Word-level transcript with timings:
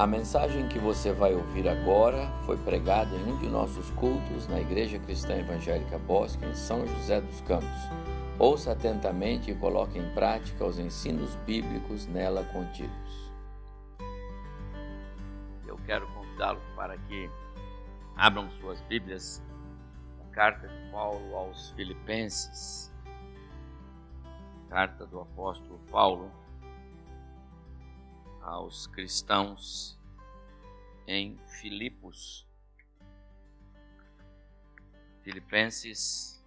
A 0.00 0.06
mensagem 0.06 0.66
que 0.66 0.78
você 0.78 1.12
vai 1.12 1.34
ouvir 1.34 1.68
agora 1.68 2.26
foi 2.46 2.56
pregada 2.56 3.14
em 3.14 3.32
um 3.32 3.36
de 3.36 3.46
nossos 3.50 3.90
cultos 3.90 4.48
na 4.48 4.58
Igreja 4.58 4.98
Cristã 4.98 5.36
Evangélica 5.36 5.98
Bosque, 5.98 6.42
em 6.42 6.54
São 6.54 6.86
José 6.86 7.20
dos 7.20 7.42
Campos. 7.42 7.68
Ouça 8.38 8.72
atentamente 8.72 9.50
e 9.50 9.54
coloque 9.54 9.98
em 9.98 10.14
prática 10.14 10.64
os 10.64 10.78
ensinos 10.78 11.34
bíblicos 11.44 12.06
nela 12.06 12.42
contidos. 12.44 13.30
Eu 15.66 15.78
quero 15.84 16.06
convidá-los 16.14 16.64
para 16.74 16.96
que 16.96 17.28
abram 18.16 18.50
suas 18.52 18.80
Bíblias 18.88 19.42
na 20.18 20.30
carta 20.34 20.66
de 20.66 20.90
Paulo 20.90 21.36
aos 21.36 21.72
Filipenses, 21.72 22.90
carta 24.70 25.04
do 25.04 25.20
apóstolo 25.20 25.78
Paulo 25.90 26.30
aos 28.40 28.86
cristãos 28.88 29.98
em 31.06 31.38
Filipos. 31.60 32.46
Filipenses 35.22 36.40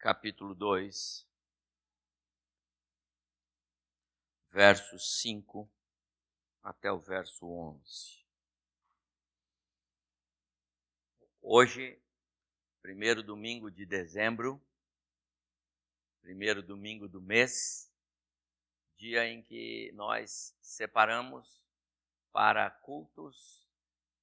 capítulo 0.00 0.54
2, 0.54 1.28
versos 4.50 5.20
5 5.20 5.70
até 6.62 6.90
o 6.90 6.98
verso 6.98 7.46
11. 7.46 8.29
Hoje, 11.52 12.00
primeiro 12.80 13.24
domingo 13.24 13.72
de 13.72 13.84
dezembro, 13.84 14.64
primeiro 16.20 16.62
domingo 16.62 17.08
do 17.08 17.20
mês, 17.20 17.92
dia 18.94 19.26
em 19.26 19.42
que 19.42 19.90
nós 19.94 20.56
separamos 20.62 21.60
para 22.30 22.70
cultos 22.70 23.68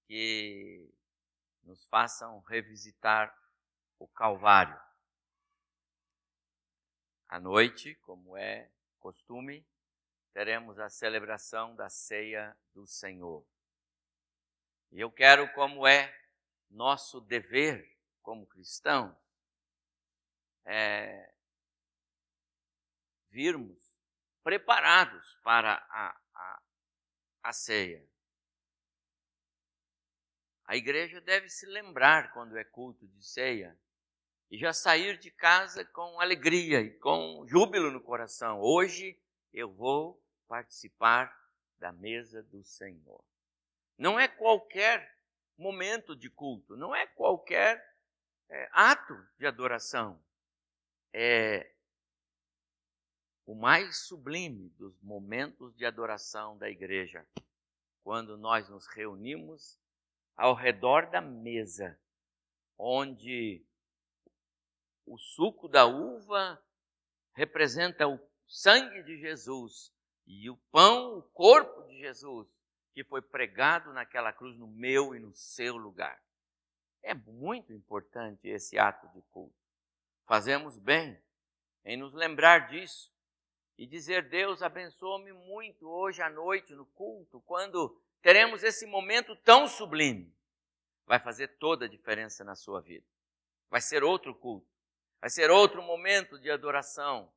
que 0.06 0.90
nos 1.64 1.86
façam 1.88 2.40
revisitar 2.48 3.38
o 4.00 4.08
Calvário. 4.08 4.80
À 7.28 7.42
noite, 7.42 7.96
como 8.04 8.38
é 8.38 8.72
costume, 9.00 9.68
teremos 10.32 10.80
a 10.80 10.90
celebração 10.90 11.76
da 11.76 11.90
ceia 11.90 12.58
do 12.74 12.88
Senhor. 12.88 13.46
E 14.94 15.02
eu 15.02 15.12
quero, 15.12 15.52
como 15.52 15.86
é 15.86 16.17
nosso 16.70 17.22
dever 17.22 17.98
como 18.22 18.46
cristão 18.46 19.18
é 20.66 21.34
virmos 23.30 23.96
preparados 24.44 25.36
para 25.44 25.76
a, 25.90 26.20
a, 26.34 26.62
a 27.44 27.54
ceia. 27.54 28.06
A 30.66 30.76
igreja 30.76 31.22
deve 31.22 31.50
se 31.50 31.66
lembrar 31.66 32.34
quando 32.34 32.58
é 32.58 32.64
culto 32.64 33.08
de 33.08 33.26
ceia 33.26 33.80
e 34.50 34.58
já 34.58 34.74
sair 34.74 35.18
de 35.18 35.32
casa 35.32 35.86
com 35.86 36.20
alegria 36.20 36.82
e 36.82 36.92
com 37.00 37.46
júbilo 37.48 37.92
no 37.92 38.02
coração. 38.02 38.60
Hoje 38.60 39.18
eu 39.54 39.72
vou 39.72 40.22
participar 40.48 41.34
da 41.78 41.92
mesa 41.92 42.44
do 42.44 42.64
Senhor. 42.64 43.24
Não 43.98 44.20
é 44.20 44.28
qualquer 44.28 45.17
momento 45.58 46.16
de 46.16 46.30
culto, 46.30 46.76
não 46.78 46.96
é 46.96 47.08
qualquer 47.08 47.84
é, 48.50 48.70
ato 48.72 49.14
de 49.38 49.46
adoração. 49.46 50.22
É 51.14 51.74
o 53.46 53.56
mais 53.56 54.00
sublime 54.00 54.70
dos 54.72 55.02
momentos 55.02 55.74
de 55.76 55.86
adoração 55.86 56.58
da 56.58 56.70
igreja, 56.70 57.26
quando 58.04 58.38
nós 58.38 58.68
nos 58.70 58.86
reunimos 58.88 59.80
ao 60.36 60.54
redor 60.54 61.10
da 61.10 61.22
mesa, 61.22 61.98
onde 62.78 63.66
o 65.06 65.18
suco 65.18 65.70
da 65.70 65.86
uva 65.86 66.62
representa 67.34 68.08
o 68.08 68.20
sangue 68.46 69.02
de 69.04 69.18
Jesus 69.18 69.94
e 70.26 70.50
o 70.50 70.58
pão, 70.70 71.20
o 71.20 71.24
corpo 71.24 71.84
de 71.84 71.98
Jesus, 72.00 72.48
que 72.98 73.04
foi 73.04 73.22
pregado 73.22 73.94
naquela 73.94 74.34
cruz 74.34 74.58
no 74.58 74.66
meu 74.66 75.14
e 75.14 75.20
no 75.20 75.32
seu 75.32 75.78
lugar. 75.78 76.20
É 77.04 77.14
muito 77.14 77.72
importante 77.72 78.48
esse 78.48 78.80
ato 78.80 79.08
de 79.10 79.22
culto. 79.30 79.56
Fazemos 80.26 80.80
bem 80.80 81.16
em 81.86 81.96
nos 81.96 82.12
lembrar 82.16 82.70
disso 82.70 83.14
e 83.78 83.86
dizer: 83.86 84.28
Deus, 84.28 84.64
abençoa-me 84.64 85.32
muito 85.32 85.88
hoje 85.88 86.24
à 86.24 86.30
noite 86.32 86.74
no 86.74 86.88
culto, 86.88 87.40
quando 87.42 88.02
teremos 88.20 88.64
esse 88.64 88.88
momento 88.88 89.36
tão 89.36 89.68
sublime. 89.68 90.36
Vai 91.06 91.20
fazer 91.20 91.50
toda 91.60 91.86
a 91.86 91.88
diferença 91.88 92.44
na 92.44 92.56
sua 92.56 92.82
vida. 92.82 93.06
Vai 93.70 93.80
ser 93.80 94.04
outro 94.04 94.34
culto, 94.34 94.68
vai 95.22 95.30
ser 95.30 95.52
outro 95.52 95.84
momento 95.84 96.40
de 96.40 96.50
adoração. 96.50 97.32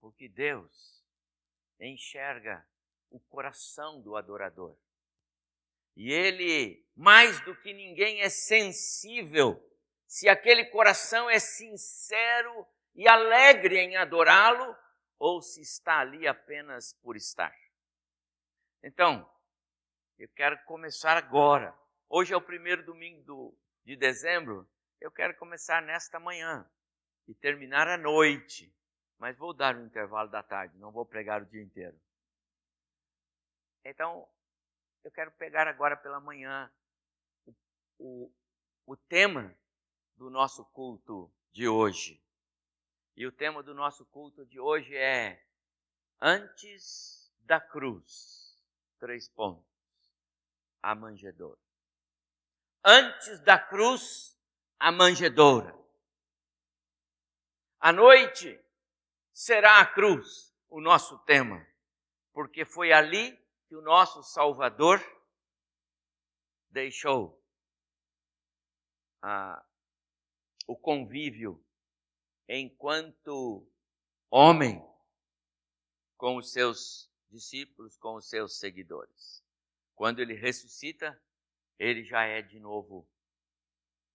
Porque 0.00 0.28
Deus 0.28 1.06
enxerga 1.78 2.66
o 3.14 3.20
coração 3.20 4.00
do 4.00 4.16
adorador. 4.16 4.76
E 5.94 6.10
ele, 6.10 6.84
mais 6.96 7.38
do 7.44 7.54
que 7.54 7.72
ninguém, 7.72 8.20
é 8.22 8.28
sensível 8.28 9.64
se 10.04 10.28
aquele 10.28 10.64
coração 10.64 11.30
é 11.30 11.38
sincero 11.38 12.66
e 12.92 13.06
alegre 13.06 13.78
em 13.78 13.96
adorá-lo 13.96 14.76
ou 15.16 15.40
se 15.40 15.60
está 15.60 16.00
ali 16.00 16.26
apenas 16.26 16.92
por 16.94 17.14
estar. 17.14 17.54
Então, 18.82 19.30
eu 20.18 20.28
quero 20.30 20.58
começar 20.64 21.16
agora. 21.16 21.72
Hoje 22.08 22.34
é 22.34 22.36
o 22.36 22.42
primeiro 22.42 22.84
domingo 22.84 23.22
do, 23.22 23.58
de 23.84 23.94
dezembro. 23.94 24.68
Eu 25.00 25.12
quero 25.12 25.36
começar 25.36 25.80
nesta 25.80 26.18
manhã 26.18 26.68
e 27.28 27.34
terminar 27.34 27.86
à 27.86 27.96
noite. 27.96 28.74
Mas 29.18 29.36
vou 29.36 29.54
dar 29.54 29.76
um 29.76 29.86
intervalo 29.86 30.28
da 30.28 30.42
tarde, 30.42 30.76
não 30.78 30.90
vou 30.90 31.06
pregar 31.06 31.42
o 31.42 31.46
dia 31.46 31.62
inteiro. 31.62 31.96
Então, 33.84 34.26
eu 35.02 35.10
quero 35.10 35.30
pegar 35.32 35.68
agora 35.68 35.96
pela 35.96 36.18
manhã 36.18 36.72
o, 37.44 37.54
o, 37.98 38.32
o 38.86 38.96
tema 38.96 39.54
do 40.16 40.30
nosso 40.30 40.64
culto 40.66 41.30
de 41.52 41.68
hoje. 41.68 42.22
E 43.14 43.26
o 43.26 43.32
tema 43.32 43.62
do 43.62 43.74
nosso 43.74 44.06
culto 44.06 44.46
de 44.46 44.58
hoje 44.58 44.96
é 44.96 45.44
Antes 46.20 47.30
da 47.40 47.60
cruz. 47.60 48.56
Três 48.98 49.28
pontos. 49.28 49.68
A 50.82 50.94
manjedoura. 50.94 51.60
Antes 52.82 53.40
da 53.40 53.58
cruz, 53.58 54.38
a 54.78 54.90
manjedoura. 54.90 55.78
A 57.78 57.92
noite 57.92 58.58
será 59.32 59.80
a 59.80 59.86
cruz, 59.86 60.54
o 60.70 60.80
nosso 60.80 61.18
tema, 61.20 61.66
porque 62.32 62.64
foi 62.64 62.92
ali 62.92 63.43
que 63.74 63.78
o 63.78 63.82
nosso 63.82 64.22
Salvador 64.22 65.00
deixou 66.70 67.44
ah, 69.20 69.66
o 70.64 70.76
convívio 70.76 71.60
enquanto 72.48 73.68
homem 74.30 74.80
com 76.16 76.36
os 76.36 76.52
seus 76.52 77.10
discípulos, 77.28 77.96
com 77.96 78.14
os 78.14 78.28
seus 78.28 78.60
seguidores. 78.60 79.44
Quando 79.96 80.20
ele 80.20 80.34
ressuscita, 80.34 81.20
ele 81.76 82.04
já 82.04 82.22
é 82.22 82.42
de 82.42 82.60
novo 82.60 83.04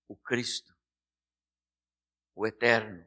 o 0.08 0.16
Cristo, 0.16 0.74
o 2.34 2.48
Eterno, 2.48 3.06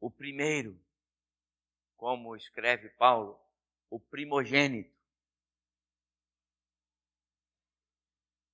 o 0.00 0.10
primeiro, 0.10 0.84
como 1.96 2.34
escreve 2.34 2.88
Paulo, 2.90 3.40
o 3.92 4.00
primogênito. 4.00 4.90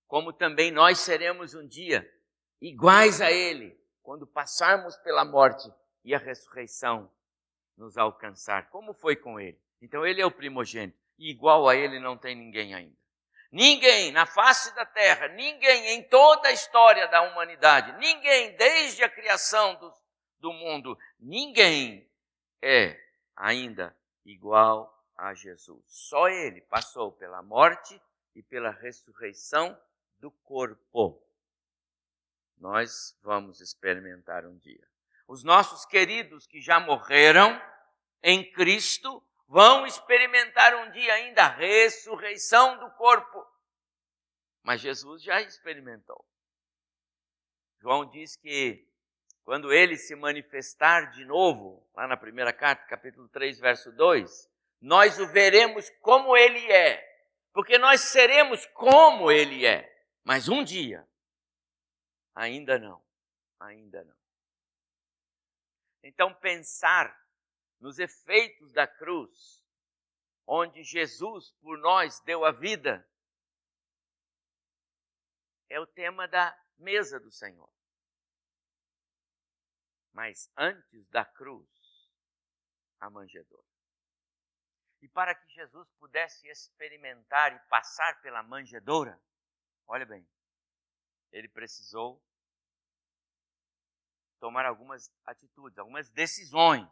Como 0.08 0.32
também 0.32 0.72
nós 0.72 0.98
seremos 0.98 1.54
um 1.54 1.64
dia 1.64 2.12
iguais 2.60 3.20
a 3.20 3.30
Ele, 3.30 3.78
quando 4.02 4.26
passarmos 4.26 4.96
pela 4.96 5.24
morte 5.24 5.70
e 6.04 6.12
a 6.12 6.18
ressurreição 6.18 7.08
nos 7.76 7.96
alcançar. 7.96 8.68
Como 8.70 8.92
foi 8.92 9.14
com 9.14 9.38
Ele? 9.38 9.60
Então, 9.80 10.04
Ele 10.04 10.20
é 10.20 10.26
o 10.26 10.30
primogênito, 10.30 10.98
e 11.16 11.30
igual 11.30 11.68
a 11.68 11.76
Ele 11.76 12.00
não 12.00 12.18
tem 12.18 12.34
ninguém 12.34 12.74
ainda. 12.74 12.98
Ninguém 13.52 14.10
na 14.10 14.26
face 14.26 14.74
da 14.74 14.84
terra, 14.84 15.28
ninguém 15.28 15.90
em 15.90 16.02
toda 16.08 16.48
a 16.48 16.52
história 16.52 17.06
da 17.06 17.22
humanidade, 17.22 17.96
ninguém 17.98 18.56
desde 18.56 19.04
a 19.04 19.08
criação 19.08 19.76
do, 19.76 19.94
do 20.40 20.52
mundo, 20.52 20.98
ninguém 21.20 22.10
é 22.60 23.00
ainda 23.36 23.96
igual 24.24 24.97
a 25.18 25.34
Jesus. 25.34 25.84
Só 25.86 26.28
ele 26.28 26.60
passou 26.62 27.10
pela 27.10 27.42
morte 27.42 28.00
e 28.34 28.42
pela 28.42 28.70
ressurreição 28.70 29.78
do 30.20 30.30
corpo. 30.30 31.20
nós 32.56 33.16
vamos 33.22 33.60
experimentar 33.60 34.44
um 34.44 34.56
dia. 34.58 34.86
Os 35.28 35.44
nossos 35.44 35.84
queridos 35.84 36.46
que 36.46 36.60
já 36.60 36.80
morreram 36.80 37.60
em 38.22 38.50
Cristo 38.50 39.22
vão 39.46 39.86
experimentar 39.86 40.74
um 40.74 40.90
dia 40.90 41.14
ainda 41.14 41.44
a 41.44 41.48
ressurreição 41.48 42.78
do 42.78 42.90
corpo. 42.92 43.46
Mas 44.62 44.80
Jesus 44.80 45.22
já 45.22 45.40
experimentou. 45.40 46.24
João 47.80 48.04
diz 48.10 48.36
que 48.36 48.88
quando 49.44 49.72
ele 49.72 49.96
se 49.96 50.14
manifestar 50.16 51.10
de 51.12 51.24
novo, 51.24 51.86
lá 51.94 52.06
na 52.06 52.16
primeira 52.16 52.52
carta, 52.52 52.84
capítulo 52.86 53.28
3, 53.28 53.60
verso 53.60 53.92
2, 53.92 54.50
nós 54.80 55.18
o 55.18 55.26
veremos 55.26 55.90
como 56.00 56.36
ele 56.36 56.70
é, 56.70 57.02
porque 57.52 57.78
nós 57.78 58.00
seremos 58.02 58.64
como 58.66 59.30
ele 59.30 59.66
é. 59.66 59.88
Mas 60.24 60.48
um 60.48 60.62
dia, 60.62 61.08
ainda 62.34 62.78
não, 62.78 63.04
ainda 63.58 64.04
não. 64.04 64.16
Então, 66.02 66.32
pensar 66.34 67.14
nos 67.80 67.98
efeitos 67.98 68.72
da 68.72 68.86
cruz, 68.86 69.64
onde 70.46 70.82
Jesus 70.82 71.52
por 71.60 71.76
nós 71.78 72.20
deu 72.20 72.44
a 72.44 72.52
vida, 72.52 73.06
é 75.68 75.78
o 75.78 75.86
tema 75.86 76.26
da 76.26 76.56
mesa 76.78 77.20
do 77.20 77.30
Senhor. 77.30 77.70
Mas 80.12 80.50
antes 80.56 81.06
da 81.08 81.24
cruz, 81.24 81.68
a 82.98 83.10
manjedoura. 83.10 83.67
E 85.00 85.08
para 85.08 85.34
que 85.34 85.48
Jesus 85.52 85.88
pudesse 85.98 86.48
experimentar 86.48 87.54
e 87.54 87.58
passar 87.68 88.20
pela 88.20 88.42
manjedoura, 88.42 89.20
olha 89.86 90.04
bem, 90.04 90.26
ele 91.30 91.48
precisou 91.48 92.22
tomar 94.40 94.66
algumas 94.66 95.12
atitudes, 95.24 95.78
algumas 95.78 96.08
decisões. 96.10 96.88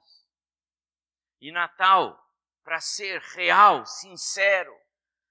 E 1.40 1.50
Natal, 1.50 2.22
para 2.62 2.80
ser 2.80 3.20
real, 3.20 3.84
sincero, 3.86 4.74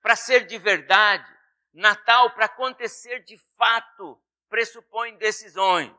para 0.02 0.16
ser 0.16 0.46
de 0.46 0.58
verdade, 0.58 1.34
Natal, 1.74 2.34
para 2.34 2.46
acontecer 2.46 3.24
de 3.24 3.38
fato, 3.58 4.22
pressupõe 4.48 5.18
decisões. 5.18 5.94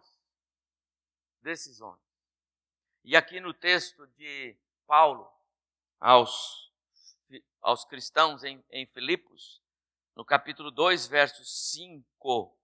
Decisões. 1.43 2.01
E 3.05 3.15
aqui 3.15 3.39
no 3.41 3.53
texto 3.53 4.07
de 4.09 4.57
Paulo 4.87 5.31
aos, 6.01 6.66
aos 7.61 7.85
cristãos 7.85 8.45
em, 8.45 8.65
em 8.71 8.87
Filipos, 8.87 9.63
no 10.15 10.25
capítulo 10.25 10.71
2, 10.71 11.07
verso 11.07 11.45
5, 11.45 12.57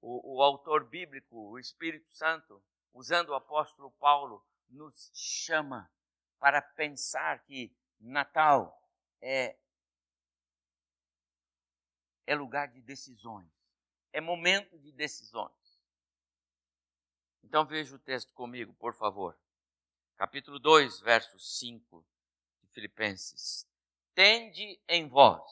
o, 0.00 0.36
o 0.36 0.42
autor 0.42 0.84
bíblico, 0.84 1.36
o 1.36 1.58
Espírito 1.58 2.10
Santo, 2.12 2.62
usando 2.92 3.30
o 3.30 3.34
apóstolo 3.34 3.90
Paulo, 3.92 4.44
nos 4.68 5.10
chama 5.12 5.90
para 6.38 6.62
pensar 6.62 7.44
que 7.44 7.74
Natal 7.98 8.80
é, 9.20 9.58
é 12.26 12.34
lugar 12.34 12.68
de 12.68 12.80
decisões, 12.80 13.50
é 14.12 14.20
momento 14.20 14.78
de 14.78 14.92
decisões. 14.92 15.52
Então 17.42 17.66
veja 17.66 17.96
o 17.96 17.98
texto 17.98 18.32
comigo, 18.32 18.72
por 18.74 18.94
favor. 18.94 19.36
Capítulo 20.16 20.58
2, 20.58 21.00
verso 21.00 21.38
5 21.38 22.06
de 22.14 22.19
Filipenses. 22.72 23.66
Tende 24.14 24.78
em 24.88 25.08
vós 25.08 25.42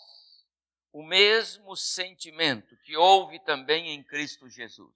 o 0.93 1.03
mesmo 1.03 1.77
sentimento 1.77 2.77
que 2.79 2.97
houve 2.97 3.39
também 3.41 3.91
em 3.91 4.03
Cristo 4.03 4.49
Jesus. 4.49 4.93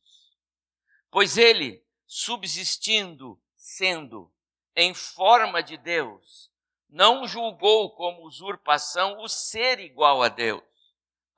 Pois 1.11 1.37
ele, 1.37 1.85
subsistindo, 2.07 3.41
sendo 3.57 4.33
em 4.75 4.95
forma 4.95 5.63
de 5.63 5.77
Deus, 5.77 6.51
não 6.89 7.27
julgou 7.27 7.91
como 7.91 8.27
usurpação 8.27 9.19
o 9.21 9.29
ser 9.29 9.79
igual 9.81 10.23
a 10.23 10.29
Deus. 10.29 10.63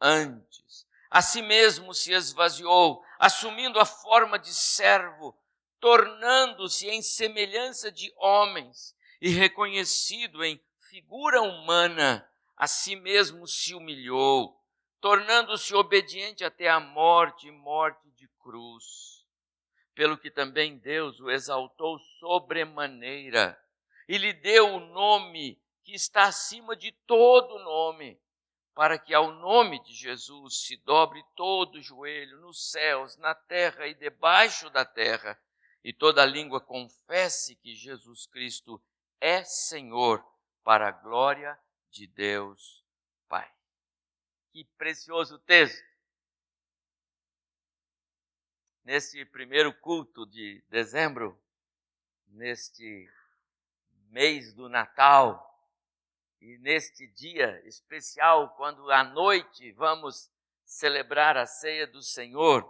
Antes, 0.00 0.86
a 1.10 1.22
si 1.22 1.42
mesmo 1.42 1.94
se 1.94 2.12
esvaziou, 2.12 3.04
assumindo 3.18 3.78
a 3.78 3.84
forma 3.84 4.38
de 4.38 4.52
servo, 4.52 5.36
tornando-se 5.78 6.88
em 6.88 7.02
semelhança 7.02 7.92
de 7.92 8.12
homens 8.16 8.96
e 9.20 9.28
reconhecido 9.28 10.44
em 10.44 10.60
figura 10.94 11.42
humana 11.42 12.24
a 12.56 12.68
si 12.68 12.94
mesmo 12.94 13.48
se 13.48 13.74
humilhou, 13.74 14.56
tornando-se 15.00 15.74
obediente 15.74 16.44
até 16.44 16.68
a 16.68 16.78
morte 16.78 17.50
morte 17.50 18.08
de 18.12 18.28
cruz. 18.38 19.26
Pelo 19.92 20.16
que 20.16 20.30
também 20.30 20.78
Deus 20.78 21.18
o 21.18 21.28
exaltou 21.32 21.98
sobremaneira 22.20 23.60
e 24.08 24.16
lhe 24.16 24.32
deu 24.34 24.72
o 24.72 24.78
nome 24.78 25.60
que 25.82 25.96
está 25.96 26.28
acima 26.28 26.76
de 26.76 26.92
todo 26.92 27.58
nome, 27.58 28.16
para 28.72 28.96
que 28.96 29.12
ao 29.12 29.32
nome 29.32 29.82
de 29.82 29.92
Jesus 29.92 30.62
se 30.64 30.76
dobre 30.76 31.24
todo 31.34 31.74
o 31.74 31.82
joelho 31.82 32.38
nos 32.40 32.70
céus, 32.70 33.16
na 33.16 33.34
terra 33.34 33.88
e 33.88 33.94
debaixo 33.94 34.70
da 34.70 34.84
terra, 34.84 35.36
e 35.82 35.92
toda 35.92 36.24
língua 36.24 36.60
confesse 36.60 37.56
que 37.56 37.74
Jesus 37.74 38.28
Cristo 38.28 38.80
é 39.20 39.42
Senhor, 39.42 40.24
para 40.64 40.88
a 40.88 40.90
glória 40.90 41.56
de 41.90 42.06
Deus 42.06 42.82
Pai. 43.28 43.48
Que 44.50 44.64
precioso 44.76 45.38
texto! 45.38 45.84
Neste 48.82 49.24
primeiro 49.26 49.72
culto 49.80 50.26
de 50.26 50.62
dezembro, 50.68 51.40
neste 52.26 53.08
mês 54.10 54.52
do 54.52 54.68
Natal, 54.68 55.50
e 56.40 56.58
neste 56.58 57.06
dia 57.06 57.66
especial, 57.66 58.54
quando 58.56 58.90
à 58.90 59.02
noite 59.02 59.72
vamos 59.72 60.30
celebrar 60.62 61.38
a 61.38 61.46
ceia 61.46 61.86
do 61.86 62.02
Senhor, 62.02 62.62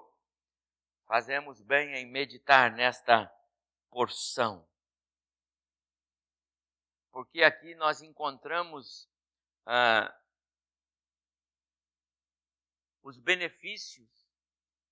fazemos 1.07 1.61
bem 1.61 1.95
em 1.95 2.07
meditar 2.07 2.71
nesta 2.71 3.29
porção. 3.91 4.65
Porque 7.15 7.45
aqui 7.45 7.77
nós 7.77 8.03
encontramos 8.03 9.09
ah, 9.65 10.13
os 13.05 13.17
benefícios 13.21 14.11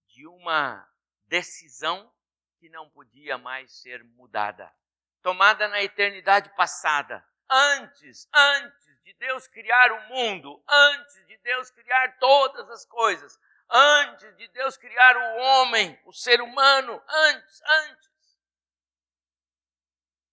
de 0.06 0.24
uma 0.28 0.88
decisão 1.26 2.14
que 2.60 2.68
não 2.68 2.88
podia 2.90 3.36
mais 3.36 3.72
ser 3.72 4.04
mudada, 4.04 4.72
tomada 5.20 5.66
na 5.66 5.82
eternidade 5.82 6.48
passada, 6.54 7.26
antes, 7.50 8.28
antes 8.32 9.02
de 9.02 9.12
Deus 9.14 9.48
criar 9.48 9.90
o 9.90 10.08
mundo, 10.10 10.62
antes 10.68 11.26
de 11.26 11.36
Deus 11.38 11.72
criar 11.72 12.18
todas 12.20 12.70
as 12.70 12.86
coisas, 12.86 13.36
antes 13.68 14.36
de 14.36 14.46
Deus 14.46 14.76
criar 14.76 15.16
o 15.16 15.38
homem, 15.38 16.00
o 16.04 16.12
ser 16.12 16.40
humano, 16.40 17.02
antes, 17.08 17.60
antes 17.62 18.11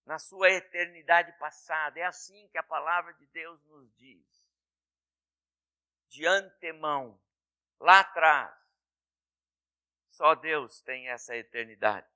na 0.10 0.18
sua 0.18 0.50
eternidade 0.50 1.32
passada. 1.34 2.00
É 2.00 2.04
assim 2.04 2.48
que 2.48 2.58
a 2.58 2.64
palavra 2.64 3.14
de 3.14 3.28
Deus 3.28 3.64
nos 3.66 3.96
diz. 3.96 4.26
De 6.08 6.26
antemão, 6.26 7.22
lá 7.80 8.00
atrás, 8.00 8.52
só 10.10 10.34
Deus 10.34 10.82
tem 10.82 11.10
essa 11.10 11.36
eternidade. 11.36 12.10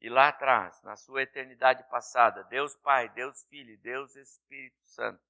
E 0.00 0.08
lá 0.08 0.28
atrás, 0.28 0.82
na 0.82 0.96
sua 0.96 1.20
eternidade 1.20 1.84
passada, 1.90 2.42
Deus 2.44 2.74
Pai, 2.76 3.10
Deus 3.10 3.44
Filho, 3.50 3.76
Deus 3.80 4.16
Espírito 4.16 4.80
Santo 4.86 5.22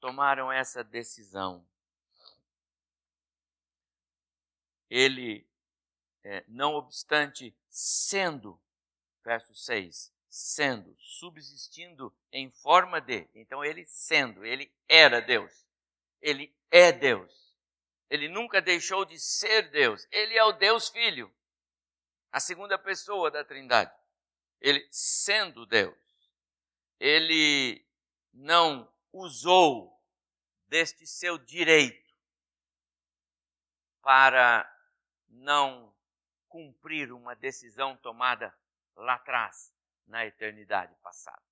tomaram 0.00 0.50
essa 0.50 0.82
decisão. 0.82 1.64
Ele, 4.90 5.48
é, 6.24 6.44
não 6.48 6.74
obstante, 6.74 7.56
sendo, 7.68 8.60
verso 9.22 9.54
6, 9.54 10.17
sendo, 10.38 10.94
subsistindo 11.00 12.14
em 12.30 12.48
forma 12.48 13.00
de. 13.00 13.28
Então 13.34 13.64
ele 13.64 13.84
sendo, 13.86 14.44
ele 14.44 14.72
era 14.88 15.20
Deus. 15.20 15.66
Ele 16.20 16.54
é 16.70 16.92
Deus. 16.92 17.56
Ele 18.08 18.28
nunca 18.28 18.62
deixou 18.62 19.04
de 19.04 19.18
ser 19.18 19.68
Deus. 19.70 20.06
Ele 20.12 20.36
é 20.38 20.44
o 20.44 20.52
Deus 20.52 20.88
Filho, 20.90 21.32
a 22.30 22.38
segunda 22.38 22.78
pessoa 22.78 23.32
da 23.32 23.44
Trindade. 23.44 23.92
Ele 24.60 24.86
sendo 24.92 25.66
Deus, 25.66 25.98
ele 27.00 27.84
não 28.32 28.88
usou 29.12 30.00
deste 30.68 31.04
seu 31.04 31.36
direito 31.36 32.14
para 34.00 34.72
não 35.28 35.92
cumprir 36.46 37.12
uma 37.12 37.34
decisão 37.34 37.96
tomada 37.96 38.56
lá 38.94 39.14
atrás 39.14 39.76
na 40.08 40.26
eternidade 40.26 40.94
passada. 40.96 41.42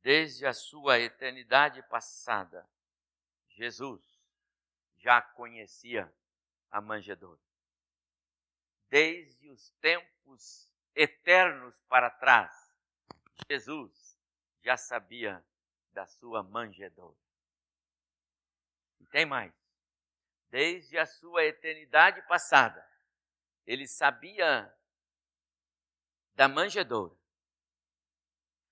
Desde 0.00 0.46
a 0.46 0.52
sua 0.52 0.98
eternidade 0.98 1.82
passada, 1.84 2.68
Jesus 3.48 4.02
já 4.96 5.22
conhecia 5.22 6.12
a 6.70 6.80
manjedoura. 6.80 7.40
desde 8.90 9.50
os 9.50 9.70
tempos 9.80 10.72
eternos 10.94 11.74
para 11.88 12.10
trás, 12.10 12.74
Jesus 13.48 14.18
já 14.62 14.76
sabia 14.76 15.44
da 15.92 16.06
sua 16.06 16.42
manjedoura. 16.42 17.18
E 18.98 19.06
tem 19.06 19.26
mais. 19.26 19.52
Desde 20.48 20.96
a 20.96 21.04
sua 21.04 21.44
eternidade 21.44 22.22
passada, 22.22 22.82
ele 23.66 23.86
sabia 23.86 24.74
da 26.38 26.46
manjedoura, 26.46 27.18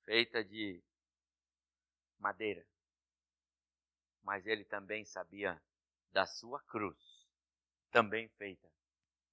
feita 0.05 0.45
de 0.45 0.81
madeira. 2.17 2.65
Mas 4.23 4.47
ele 4.47 4.65
também 4.65 5.05
sabia 5.05 5.61
da 6.13 6.25
sua 6.27 6.63
cruz, 6.63 7.29
também 7.91 8.29
feita 8.39 8.73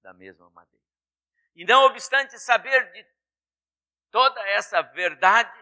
da 0.02 0.12
mesma 0.12 0.50
madeira. 0.50 0.84
E 1.54 1.64
não 1.64 1.84
obstante 1.84 2.36
saber 2.40 2.90
de 2.92 3.06
toda 4.10 4.44
essa 4.48 4.82
verdade, 4.82 5.56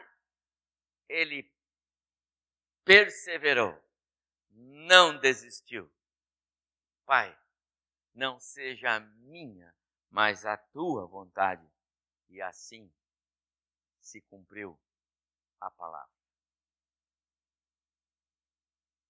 ele 1.11 1.55
perseverou, 2.87 3.79
não 4.49 5.19
desistiu. 5.19 5.93
Pai, 7.05 7.39
não 8.15 8.41
seja 8.41 8.97
a 8.97 9.01
minha, 9.01 9.77
mas 10.09 10.47
a 10.47 10.57
tua 10.57 11.07
vontade. 11.07 11.72
E 12.33 12.41
assim 12.41 12.91
se 14.01 14.23
cumpriu 14.23 14.81
a 15.61 15.71
palavra. 15.71 16.11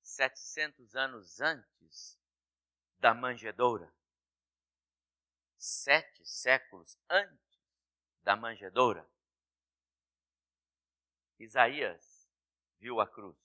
700 0.03 0.97
anos 0.97 1.41
antes 1.41 2.21
da 2.99 3.15
manjedoura, 3.15 3.95
sete 5.57 6.27
séculos 6.27 6.99
antes 7.09 7.63
da 8.25 8.35
manjedoura, 8.35 9.09
Isaías 11.39 12.29
viu 12.81 13.01
a 13.01 13.09
cruz. 13.09 13.39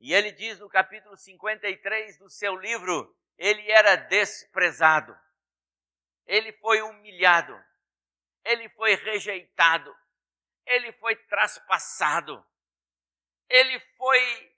E 0.00 0.12
ele 0.12 0.32
diz 0.32 0.58
no 0.58 0.68
capítulo 0.68 1.16
53 1.16 2.18
do 2.18 2.28
seu 2.28 2.56
livro: 2.56 3.16
ele 3.38 3.70
era 3.70 3.94
desprezado, 3.94 5.16
ele 6.26 6.52
foi 6.54 6.82
humilhado, 6.82 7.69
ele 8.44 8.68
foi 8.70 8.94
rejeitado, 8.94 9.94
ele 10.66 10.92
foi 10.92 11.16
traspassado, 11.26 12.44
ele 13.48 13.78
foi 13.96 14.56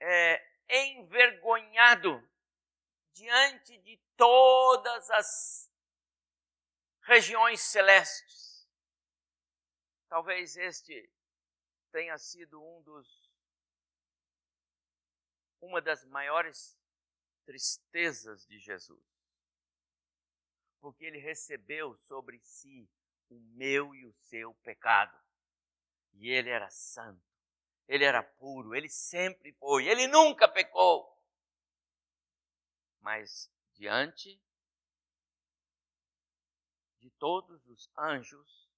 é, 0.00 0.48
envergonhado 0.68 2.26
diante 3.12 3.78
de 3.78 3.96
todas 4.16 5.10
as 5.10 5.72
regiões 7.02 7.60
celestes. 7.60 8.68
Talvez 10.08 10.56
este 10.56 11.10
tenha 11.90 12.16
sido 12.18 12.62
um 12.62 12.82
dos 12.82 13.28
uma 15.60 15.80
das 15.80 16.04
maiores 16.04 16.78
tristezas 17.44 18.46
de 18.46 18.58
Jesus. 18.58 19.17
Porque 20.80 21.04
ele 21.04 21.18
recebeu 21.18 21.96
sobre 21.96 22.38
si 22.40 22.88
o 23.28 23.38
meu 23.56 23.94
e 23.94 24.06
o 24.06 24.12
seu 24.12 24.54
pecado. 24.62 25.16
E 26.14 26.30
ele 26.30 26.50
era 26.50 26.70
santo, 26.70 27.22
ele 27.86 28.04
era 28.04 28.22
puro, 28.22 28.74
ele 28.74 28.88
sempre 28.88 29.52
foi, 29.52 29.86
ele 29.86 30.06
nunca 30.06 30.48
pecou. 30.48 31.16
Mas 33.00 33.50
diante 33.74 34.40
de 36.98 37.10
todos 37.10 37.66
os 37.68 37.88
anjos 37.96 38.68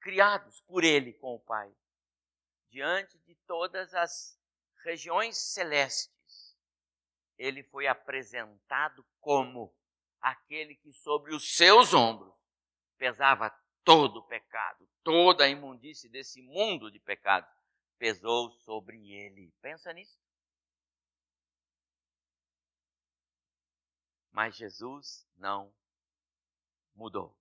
criados 0.00 0.60
por 0.60 0.84
ele 0.84 1.14
com 1.14 1.34
o 1.34 1.40
Pai, 1.40 1.74
diante 2.68 3.18
de 3.20 3.34
todas 3.46 3.94
as 3.94 4.38
regiões 4.84 5.36
celestes, 5.36 6.56
ele 7.38 7.62
foi 7.64 7.86
apresentado 7.86 9.04
como 9.20 9.74
aquele 10.26 10.74
que 10.74 10.92
sobre 10.92 11.32
os 11.32 11.54
seus 11.54 11.94
ombros 11.94 12.34
pesava 12.98 13.48
todo 13.84 14.16
o 14.16 14.26
pecado, 14.26 14.88
toda 15.04 15.44
a 15.44 15.48
imundície 15.48 16.08
desse 16.08 16.42
mundo 16.42 16.90
de 16.90 16.98
pecado, 16.98 17.48
pesou 17.96 18.50
sobre 18.50 19.12
ele. 19.12 19.54
Pensa 19.60 19.92
nisso. 19.92 20.18
Mas 24.32 24.56
Jesus 24.56 25.24
não 25.36 25.72
mudou. 26.92 27.38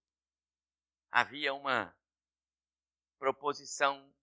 Havia 1.10 1.56
uma 1.56 1.98
proposição 3.18 4.14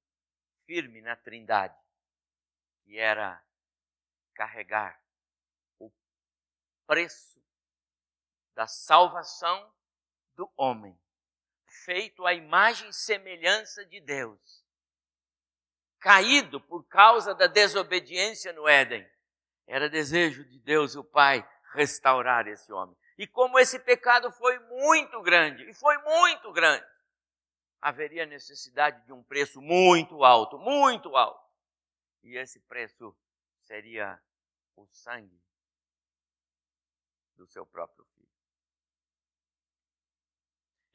firme 0.66 1.00
na 1.00 1.16
Trindade, 1.16 1.76
que 2.84 2.96
era 2.96 3.44
carregar 4.34 5.02
o 5.80 5.92
preço 6.86 7.41
da 8.54 8.66
salvação 8.66 9.72
do 10.34 10.50
homem, 10.56 10.98
feito 11.84 12.26
à 12.26 12.34
imagem 12.34 12.88
e 12.88 12.92
semelhança 12.92 13.84
de 13.84 14.00
Deus, 14.00 14.64
caído 15.98 16.60
por 16.60 16.84
causa 16.84 17.34
da 17.34 17.46
desobediência 17.46 18.52
no 18.52 18.68
Éden. 18.68 19.08
Era 19.66 19.88
desejo 19.88 20.44
de 20.44 20.58
Deus, 20.58 20.96
o 20.96 21.04
Pai, 21.04 21.48
restaurar 21.72 22.46
esse 22.46 22.72
homem. 22.72 22.96
E 23.16 23.26
como 23.26 23.58
esse 23.58 23.78
pecado 23.78 24.30
foi 24.32 24.58
muito 24.58 25.20
grande, 25.22 25.68
e 25.68 25.74
foi 25.74 25.96
muito 25.98 26.52
grande, 26.52 26.84
haveria 27.80 28.26
necessidade 28.26 29.04
de 29.04 29.12
um 29.12 29.22
preço 29.22 29.60
muito 29.60 30.24
alto, 30.24 30.58
muito 30.58 31.16
alto. 31.16 31.42
E 32.22 32.36
esse 32.36 32.60
preço 32.60 33.16
seria 33.60 34.20
o 34.76 34.86
sangue 34.86 35.40
do 37.36 37.46
seu 37.46 37.66
próprio. 37.66 38.06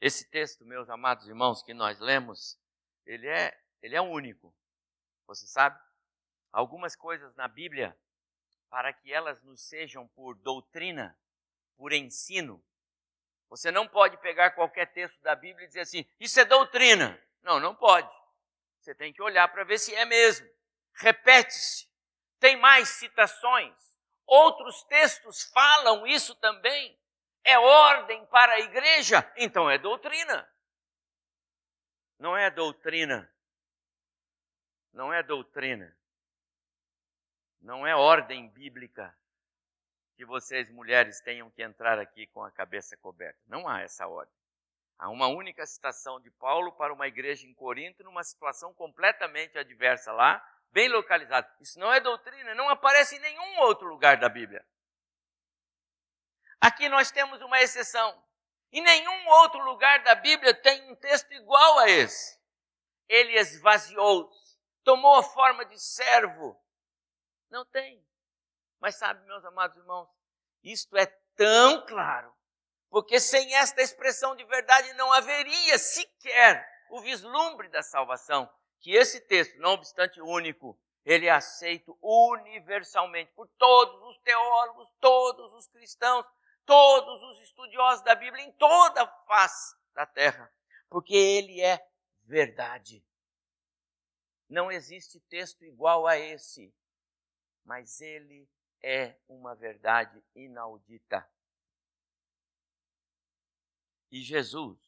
Esse 0.00 0.28
texto, 0.30 0.64
meus 0.64 0.88
amados 0.88 1.26
irmãos, 1.26 1.62
que 1.62 1.74
nós 1.74 1.98
lemos, 1.98 2.58
ele 3.04 3.26
é, 3.26 3.58
ele 3.82 3.96
é 3.96 4.00
único. 4.00 4.54
Você 5.26 5.46
sabe? 5.46 5.78
Algumas 6.52 6.94
coisas 6.94 7.34
na 7.34 7.48
Bíblia 7.48 7.98
para 8.70 8.92
que 8.92 9.12
elas 9.12 9.42
nos 9.42 9.60
sejam 9.60 10.06
por 10.08 10.36
doutrina, 10.36 11.18
por 11.76 11.92
ensino. 11.92 12.62
Você 13.48 13.70
não 13.70 13.88
pode 13.88 14.16
pegar 14.18 14.52
qualquer 14.52 14.92
texto 14.92 15.20
da 15.22 15.34
Bíblia 15.34 15.64
e 15.64 15.68
dizer 15.68 15.80
assim, 15.80 16.06
isso 16.20 16.38
é 16.38 16.44
doutrina. 16.44 17.20
Não, 17.42 17.58
não 17.58 17.74
pode. 17.74 18.10
Você 18.78 18.94
tem 18.94 19.12
que 19.12 19.22
olhar 19.22 19.48
para 19.48 19.64
ver 19.64 19.78
se 19.78 19.94
é 19.94 20.04
mesmo. 20.04 20.48
Repete-se. 20.94 21.88
Tem 22.38 22.56
mais 22.56 22.88
citações. 22.90 23.74
Outros 24.26 24.84
textos 24.84 25.42
falam 25.44 26.06
isso 26.06 26.34
também. 26.36 26.98
É 27.44 27.58
ordem 27.58 28.24
para 28.26 28.54
a 28.54 28.60
igreja, 28.60 29.32
então 29.36 29.70
é 29.70 29.78
doutrina. 29.78 30.48
Não 32.18 32.36
é 32.36 32.50
doutrina. 32.50 33.32
Não 34.92 35.12
é 35.12 35.22
doutrina. 35.22 35.96
Não 37.60 37.86
é 37.86 37.94
ordem 37.94 38.48
bíblica 38.48 39.16
que 40.16 40.24
vocês, 40.24 40.68
mulheres, 40.70 41.20
tenham 41.20 41.48
que 41.50 41.62
entrar 41.62 41.98
aqui 41.98 42.26
com 42.26 42.42
a 42.42 42.50
cabeça 42.50 42.96
coberta. 42.96 43.38
Não 43.46 43.68
há 43.68 43.82
essa 43.82 44.06
ordem. 44.08 44.34
Há 44.98 45.08
uma 45.10 45.28
única 45.28 45.64
citação 45.64 46.20
de 46.20 46.28
Paulo 46.32 46.72
para 46.72 46.92
uma 46.92 47.06
igreja 47.06 47.46
em 47.46 47.54
Corinto, 47.54 48.02
numa 48.02 48.24
situação 48.24 48.74
completamente 48.74 49.56
adversa 49.56 50.10
lá, 50.10 50.44
bem 50.72 50.88
localizada. 50.88 51.48
Isso 51.60 51.78
não 51.78 51.92
é 51.92 52.00
doutrina, 52.00 52.52
não 52.56 52.68
aparece 52.68 53.14
em 53.14 53.20
nenhum 53.20 53.60
outro 53.60 53.86
lugar 53.86 54.16
da 54.16 54.28
Bíblia. 54.28 54.66
Aqui 56.60 56.88
nós 56.88 57.10
temos 57.10 57.40
uma 57.40 57.60
exceção. 57.60 58.22
Em 58.70 58.82
nenhum 58.82 59.28
outro 59.28 59.60
lugar 59.64 60.02
da 60.02 60.14
Bíblia 60.14 60.54
tem 60.54 60.90
um 60.90 60.96
texto 60.96 61.32
igual 61.32 61.78
a 61.78 61.88
esse. 61.88 62.38
Ele 63.08 63.38
esvaziou-se, 63.38 64.58
tomou 64.84 65.16
a 65.16 65.22
forma 65.22 65.64
de 65.64 65.78
servo, 65.78 66.60
não 67.50 67.64
tem. 67.64 68.04
Mas 68.80 68.96
sabe, 68.96 69.24
meus 69.24 69.44
amados 69.44 69.76
irmãos, 69.78 70.08
isto 70.62 70.96
é 70.96 71.06
tão 71.34 71.86
claro, 71.86 72.32
porque 72.90 73.18
sem 73.18 73.54
esta 73.54 73.80
expressão 73.80 74.36
de 74.36 74.44
verdade 74.44 74.92
não 74.94 75.12
haveria 75.12 75.78
sequer 75.78 76.68
o 76.90 77.00
vislumbre 77.00 77.68
da 77.68 77.82
salvação, 77.82 78.50
que 78.80 78.92
esse 78.92 79.20
texto, 79.20 79.58
não 79.58 79.72
obstante 79.72 80.20
único, 80.20 80.78
ele 81.04 81.26
é 81.26 81.30
aceito 81.30 81.98
universalmente 82.02 83.32
por 83.32 83.48
todos 83.56 84.02
os 84.08 84.18
teólogos, 84.18 84.88
todos 85.00 85.54
os 85.54 85.66
cristãos, 85.68 86.26
todos 86.68 87.22
os 87.32 87.40
estudiosos 87.40 88.04
da 88.04 88.14
Bíblia 88.14 88.44
em 88.44 88.52
toda 88.52 89.02
a 89.02 89.08
face 89.24 89.74
da 89.94 90.06
terra, 90.06 90.52
porque 90.88 91.16
ele 91.16 91.60
é 91.60 91.84
verdade. 92.22 93.04
Não 94.48 94.70
existe 94.70 95.18
texto 95.20 95.64
igual 95.64 96.06
a 96.06 96.16
esse 96.16 96.72
mas 97.68 98.00
ele 98.00 98.48
é 98.82 99.14
uma 99.28 99.54
verdade 99.54 100.24
inaudita. 100.34 101.30
E 104.10 104.22
Jesus 104.22 104.78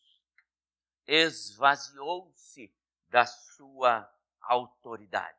esvaziou-se 1.07 2.75
da 3.11 3.27
sua 3.27 4.11
autoridade. 4.41 5.39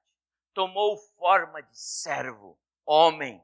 Tomou 0.54 0.98
forma 0.98 1.64
de 1.64 1.80
servo, 1.80 2.60
homem. 2.86 3.44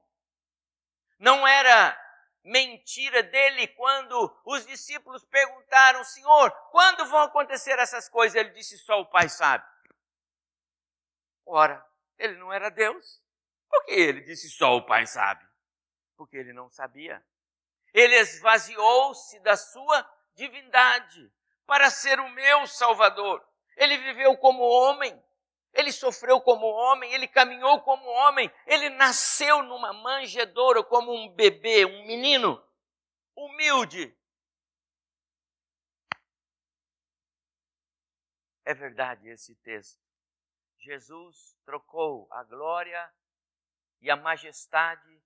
Não 1.17 1.47
era 1.47 2.06
mentira 2.43 3.23
dele 3.23 3.67
quando 3.69 4.41
os 4.45 4.65
discípulos 4.65 5.23
perguntaram: 5.25 6.03
Senhor, 6.03 6.51
quando 6.71 7.05
vão 7.07 7.21
acontecer 7.21 7.77
essas 7.79 8.07
coisas? 8.09 8.35
Ele 8.35 8.51
disse: 8.51 8.77
Só 8.77 8.99
o 9.01 9.05
Pai 9.05 9.29
sabe. 9.29 9.65
Ora, 11.45 11.85
ele 12.17 12.35
não 12.37 12.51
era 12.51 12.69
Deus. 12.69 13.21
Por 13.69 13.85
que 13.85 13.91
ele 13.91 14.21
disse: 14.21 14.49
Só 14.49 14.75
o 14.75 14.85
Pai 14.85 15.05
sabe? 15.05 15.45
Porque 16.15 16.37
ele 16.37 16.53
não 16.53 16.69
sabia. 16.69 17.23
Ele 17.93 18.15
esvaziou-se 18.15 19.39
da 19.39 19.55
sua 19.55 20.09
divindade 20.35 21.31
para 21.65 21.89
ser 21.89 22.19
o 22.19 22.29
meu 22.29 22.67
Salvador. 22.67 23.45
Ele 23.75 23.97
viveu 23.97 24.35
como 24.37 24.63
homem, 24.63 25.21
ele 25.73 25.91
sofreu 25.91 26.41
como 26.41 26.65
homem, 26.65 27.13
ele 27.13 27.27
caminhou 27.27 27.81
como 27.81 28.07
homem, 28.07 28.51
ele 28.65 28.89
nasceu 28.89 29.61
numa 29.63 29.93
manjedoura 29.93 30.83
como 30.83 31.13
um 31.13 31.29
bebê, 31.29 31.85
um 31.85 32.05
menino, 32.05 32.63
humilde. 33.35 34.17
É 38.65 38.73
verdade 38.73 39.29
esse 39.29 39.55
texto. 39.57 40.01
Jesus 40.79 41.57
trocou 41.63 42.27
a 42.31 42.43
glória 42.43 43.13
e 44.01 44.09
a 44.09 44.15
majestade 44.15 45.21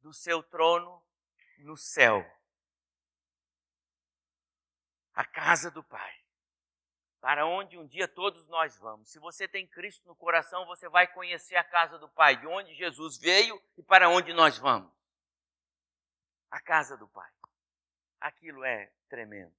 do 0.00 0.12
seu 0.12 0.42
trono 0.42 1.04
no 1.58 1.76
céu. 1.76 2.24
A 5.12 5.24
casa 5.24 5.70
do 5.70 5.82
Pai 5.82 6.27
para 7.20 7.46
onde 7.46 7.76
um 7.76 7.86
dia 7.86 8.06
todos 8.06 8.46
nós 8.46 8.76
vamos. 8.78 9.10
Se 9.10 9.18
você 9.18 9.48
tem 9.48 9.66
Cristo 9.66 10.06
no 10.06 10.14
coração, 10.14 10.66
você 10.66 10.88
vai 10.88 11.06
conhecer 11.06 11.56
a 11.56 11.64
casa 11.64 11.98
do 11.98 12.08
Pai, 12.08 12.36
de 12.36 12.46
onde 12.46 12.74
Jesus 12.74 13.18
veio 13.18 13.60
e 13.76 13.82
para 13.82 14.08
onde 14.08 14.32
nós 14.32 14.58
vamos. 14.58 14.92
A 16.50 16.60
casa 16.60 16.96
do 16.96 17.08
Pai. 17.08 17.30
Aquilo 18.20 18.64
é 18.64 18.92
tremendo. 19.08 19.54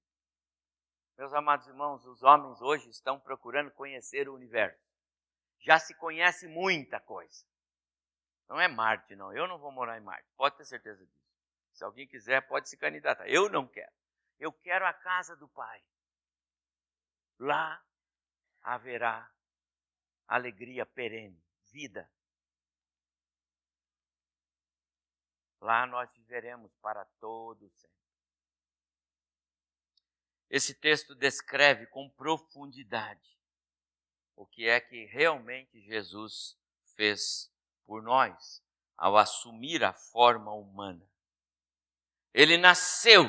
Meus 1.16 1.32
amados 1.34 1.66
irmãos, 1.66 2.06
os 2.06 2.22
homens 2.22 2.60
hoje 2.62 2.88
estão 2.88 3.20
procurando 3.20 3.70
conhecer 3.70 4.28
o 4.28 4.34
universo. 4.34 4.80
Já 5.60 5.78
se 5.78 5.94
conhece 5.94 6.48
muita 6.48 6.98
coisa. 6.98 7.44
Não 8.48 8.58
é 8.58 8.66
Marte, 8.66 9.14
não. 9.14 9.32
Eu 9.32 9.46
não 9.46 9.58
vou 9.58 9.70
morar 9.70 9.98
em 9.98 10.02
Marte. 10.02 10.26
Pode 10.34 10.56
ter 10.56 10.64
certeza 10.64 11.04
disso. 11.04 11.20
Se 11.72 11.84
alguém 11.84 12.06
quiser, 12.06 12.40
pode 12.48 12.68
se 12.68 12.76
candidatar. 12.76 13.28
Eu 13.28 13.50
não 13.50 13.66
quero. 13.66 13.92
Eu 14.38 14.50
quero 14.50 14.86
a 14.86 14.94
casa 14.94 15.36
do 15.36 15.46
Pai 15.48 15.82
lá 17.40 17.82
haverá 18.62 19.28
alegria 20.28 20.84
perene, 20.84 21.42
vida. 21.72 22.08
Lá 25.58 25.86
nós 25.86 26.10
viveremos 26.12 26.72
para 26.76 27.04
todo 27.18 27.68
sempre. 27.70 27.90
Esse 30.50 30.74
texto 30.74 31.14
descreve 31.14 31.86
com 31.86 32.10
profundidade 32.10 33.38
o 34.36 34.46
que 34.46 34.68
é 34.68 34.80
que 34.80 35.06
realmente 35.06 35.80
Jesus 35.80 36.58
fez 36.94 37.52
por 37.86 38.02
nós 38.02 38.62
ao 38.96 39.16
assumir 39.16 39.82
a 39.82 39.92
forma 39.92 40.52
humana. 40.52 41.08
Ele 42.34 42.58
nasceu 42.58 43.24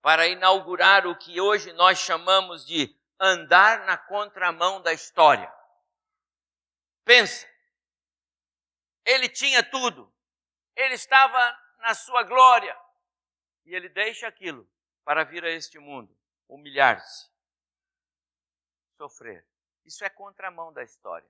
para 0.00 0.26
inaugurar 0.26 1.06
o 1.06 1.16
que 1.16 1.40
hoje 1.40 1.72
nós 1.72 1.98
chamamos 1.98 2.66
de 2.66 2.96
andar 3.24 3.86
na 3.86 3.96
contramão 3.96 4.82
da 4.82 4.92
história. 4.92 5.50
Pensa, 7.04 7.48
ele 9.04 9.28
tinha 9.28 9.62
tudo, 9.62 10.12
ele 10.74 10.94
estava 10.94 11.56
na 11.78 11.94
sua 11.94 12.24
glória, 12.24 12.76
e 13.64 13.74
ele 13.76 13.88
deixa 13.88 14.26
aquilo 14.26 14.68
para 15.04 15.22
vir 15.22 15.44
a 15.44 15.50
este 15.50 15.78
mundo, 15.78 16.16
humilhar-se, 16.48 17.30
sofrer. 18.96 19.46
Isso 19.84 20.04
é 20.04 20.10
contramão 20.10 20.72
da 20.72 20.82
história. 20.82 21.28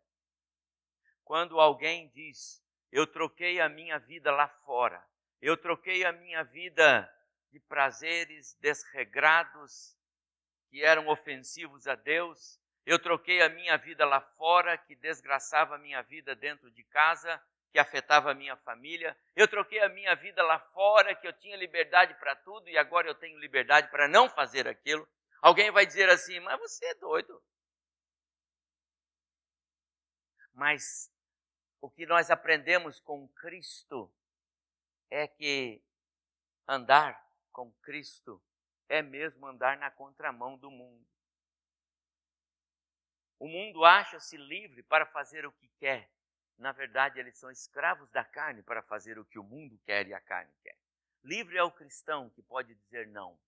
Quando 1.24 1.60
alguém 1.60 2.08
diz, 2.08 2.64
eu 2.90 3.06
troquei 3.06 3.60
a 3.60 3.68
minha 3.68 3.98
vida 3.98 4.32
lá 4.32 4.48
fora, 4.48 5.06
eu 5.42 5.58
troquei 5.58 6.06
a 6.06 6.12
minha 6.12 6.42
vida 6.42 7.10
de 7.50 7.60
prazeres 7.60 8.54
desregrados 8.54 9.94
que 10.72 10.82
eram 10.82 11.06
ofensivos 11.08 11.86
a 11.86 11.94
Deus. 11.94 12.58
Eu 12.86 12.98
troquei 12.98 13.42
a 13.42 13.48
minha 13.50 13.76
vida 13.76 14.06
lá 14.06 14.22
fora, 14.22 14.78
que 14.78 14.96
desgraçava 14.96 15.74
a 15.74 15.78
minha 15.78 16.00
vida 16.00 16.34
dentro 16.34 16.70
de 16.70 16.82
casa, 16.84 17.40
que 17.70 17.78
afetava 17.78 18.30
a 18.30 18.34
minha 18.34 18.56
família. 18.56 19.14
Eu 19.36 19.46
troquei 19.46 19.80
a 19.80 19.90
minha 19.90 20.16
vida 20.16 20.42
lá 20.42 20.58
fora, 20.58 21.14
que 21.14 21.28
eu 21.28 21.32
tinha 21.34 21.58
liberdade 21.58 22.14
para 22.14 22.34
tudo 22.36 22.70
e 22.70 22.78
agora 22.78 23.06
eu 23.06 23.14
tenho 23.14 23.38
liberdade 23.38 23.90
para 23.90 24.08
não 24.08 24.30
fazer 24.30 24.66
aquilo. 24.66 25.06
Alguém 25.42 25.70
vai 25.70 25.84
dizer 25.84 26.08
assim: 26.08 26.40
Mas 26.40 26.58
você 26.58 26.86
é 26.86 26.94
doido. 26.94 27.42
Mas 30.54 31.12
o 31.82 31.90
que 31.90 32.06
nós 32.06 32.30
aprendemos 32.30 32.98
com 32.98 33.28
Cristo 33.28 34.10
é 35.10 35.28
que 35.28 35.82
andar 36.66 37.22
com 37.52 37.70
Cristo 37.82 38.42
é 38.92 39.00
mesmo 39.00 39.46
andar 39.46 39.78
na 39.78 39.90
contramão 39.90 40.58
do 40.58 40.70
mundo. 40.70 41.08
O 43.38 43.48
mundo 43.48 43.86
acha-se 43.86 44.36
livre 44.36 44.82
para 44.82 45.06
fazer 45.06 45.46
o 45.46 45.52
que 45.52 45.66
quer. 45.78 46.10
Na 46.58 46.72
verdade, 46.72 47.18
eles 47.18 47.38
são 47.38 47.50
escravos 47.50 48.10
da 48.10 48.22
carne 48.22 48.62
para 48.62 48.82
fazer 48.82 49.18
o 49.18 49.24
que 49.24 49.38
o 49.38 49.42
mundo 49.42 49.80
quer 49.86 50.06
e 50.06 50.12
a 50.12 50.20
carne 50.20 50.52
quer. 50.62 50.76
Livre 51.24 51.56
é 51.56 51.62
o 51.62 51.72
cristão 51.72 52.28
que 52.28 52.42
pode 52.42 52.74
dizer 52.74 53.06
não. 53.08 53.40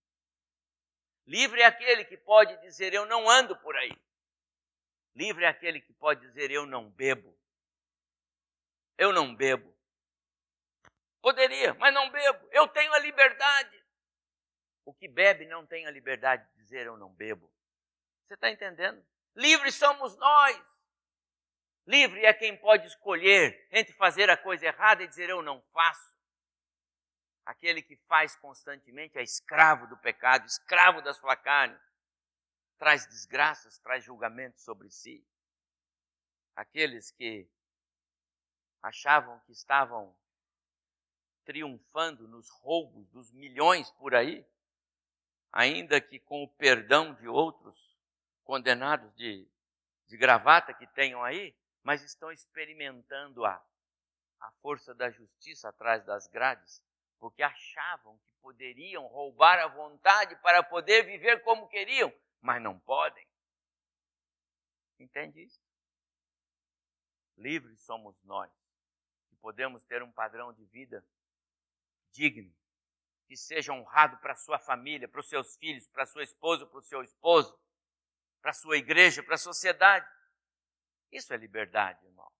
Livre 1.27 1.61
é 1.61 1.65
aquele 1.65 2.05
que 2.05 2.17
pode 2.17 2.59
dizer 2.61 2.91
eu 2.95 3.05
não 3.05 3.29
ando 3.29 3.55
por 3.57 3.75
aí. 3.75 3.95
Livre 5.13 5.45
é 5.45 5.47
aquele 5.47 5.79
que 5.79 5.93
pode 5.93 6.21
dizer 6.21 6.49
eu 6.49 6.65
não 6.65 6.89
bebo. 6.89 7.37
Eu 8.97 9.13
não 9.13 9.35
bebo. 9.35 9.71
Poderia, 11.21 11.75
mas 11.75 11.93
não 11.93 12.09
bebo. 12.09 12.47
Eu 12.51 12.67
tenho 12.67 12.91
a 12.93 12.99
liberdade. 12.99 13.74
O 14.85 14.93
que 14.93 15.07
bebe 15.07 15.45
não 15.47 15.65
tem 15.65 15.87
a 15.87 15.91
liberdade 15.91 16.47
de 16.47 16.55
dizer 16.57 16.85
eu 16.85 16.95
não 16.95 17.11
bebo. 17.11 17.51
Você 18.25 18.35
está 18.35 18.49
entendendo? 18.51 19.03
Livres 19.35 19.75
somos 19.75 20.15
nós. 20.15 20.61
Livre 21.87 22.25
é 22.25 22.33
quem 22.33 22.55
pode 22.57 22.87
escolher 22.87 23.67
entre 23.71 23.93
fazer 23.93 24.29
a 24.29 24.37
coisa 24.37 24.65
errada 24.65 25.03
e 25.03 25.07
dizer 25.07 25.29
eu 25.29 25.41
não 25.41 25.61
faço. 25.73 26.15
Aquele 27.45 27.81
que 27.81 27.95
faz 28.07 28.35
constantemente 28.37 29.17
é 29.17 29.23
escravo 29.23 29.85
do 29.87 29.97
pecado, 29.97 30.45
escravo 30.45 31.01
da 31.01 31.13
sua 31.13 31.35
carne. 31.35 31.77
Traz 32.77 33.05
desgraças, 33.07 33.77
traz 33.79 34.03
julgamento 34.03 34.59
sobre 34.59 34.89
si. 34.89 35.25
Aqueles 36.55 37.11
que 37.11 37.47
achavam 38.81 39.39
que 39.41 39.51
estavam 39.51 40.15
triunfando 41.43 42.27
nos 42.27 42.49
roubos 42.49 43.07
dos 43.09 43.31
milhões 43.31 43.91
por 43.91 44.15
aí, 44.15 44.45
ainda 45.55 46.01
que 46.01 46.19
com 46.19 46.43
o 46.43 46.49
perdão 46.49 47.13
de 47.13 47.29
outros 47.29 47.97
condenados 48.43 49.15
de, 49.15 49.49
de 50.05 50.17
gravata 50.17 50.73
que 50.73 50.85
tenham 50.87 51.23
aí, 51.23 51.55
mas 51.81 52.03
estão 52.03 52.29
experimentando 52.29 53.45
a, 53.45 53.65
a 54.41 54.51
força 54.61 54.93
da 54.93 55.09
justiça 55.09 55.69
atrás 55.69 56.03
das 56.03 56.27
grades, 56.27 56.83
porque 57.17 57.41
achavam 57.41 58.17
que 58.17 58.33
poderiam 58.41 59.07
roubar 59.07 59.57
a 59.59 59.67
vontade 59.67 60.35
para 60.41 60.61
poder 60.61 61.03
viver 61.03 61.41
como 61.41 61.69
queriam, 61.69 62.13
mas 62.41 62.61
não 62.61 62.77
podem. 62.77 63.25
Entende 64.99 65.41
isso? 65.41 65.61
Livres 67.37 67.81
somos 67.81 68.21
nós, 68.23 68.51
que 69.29 69.35
podemos 69.37 69.83
ter 69.83 70.03
um 70.03 70.11
padrão 70.11 70.51
de 70.53 70.65
vida 70.65 71.05
digno, 72.11 72.53
que 73.27 73.35
seja 73.35 73.73
honrado 73.73 74.17
para 74.17 74.35
sua 74.35 74.59
família, 74.59 75.07
para 75.07 75.19
os 75.19 75.27
seus 75.27 75.55
filhos, 75.57 75.87
para 75.87 76.05
sua 76.05 76.23
esposa, 76.23 76.65
para 76.65 76.79
o 76.79 76.83
seu 76.83 77.01
esposo, 77.03 77.57
para 78.41 78.53
sua 78.53 78.77
igreja, 78.77 79.23
para 79.23 79.35
a 79.35 79.39
sociedade. 79.39 80.07
Isso 81.11 81.33
é 81.33 81.37
liberdade, 81.37 82.05
irmão. 82.05 82.31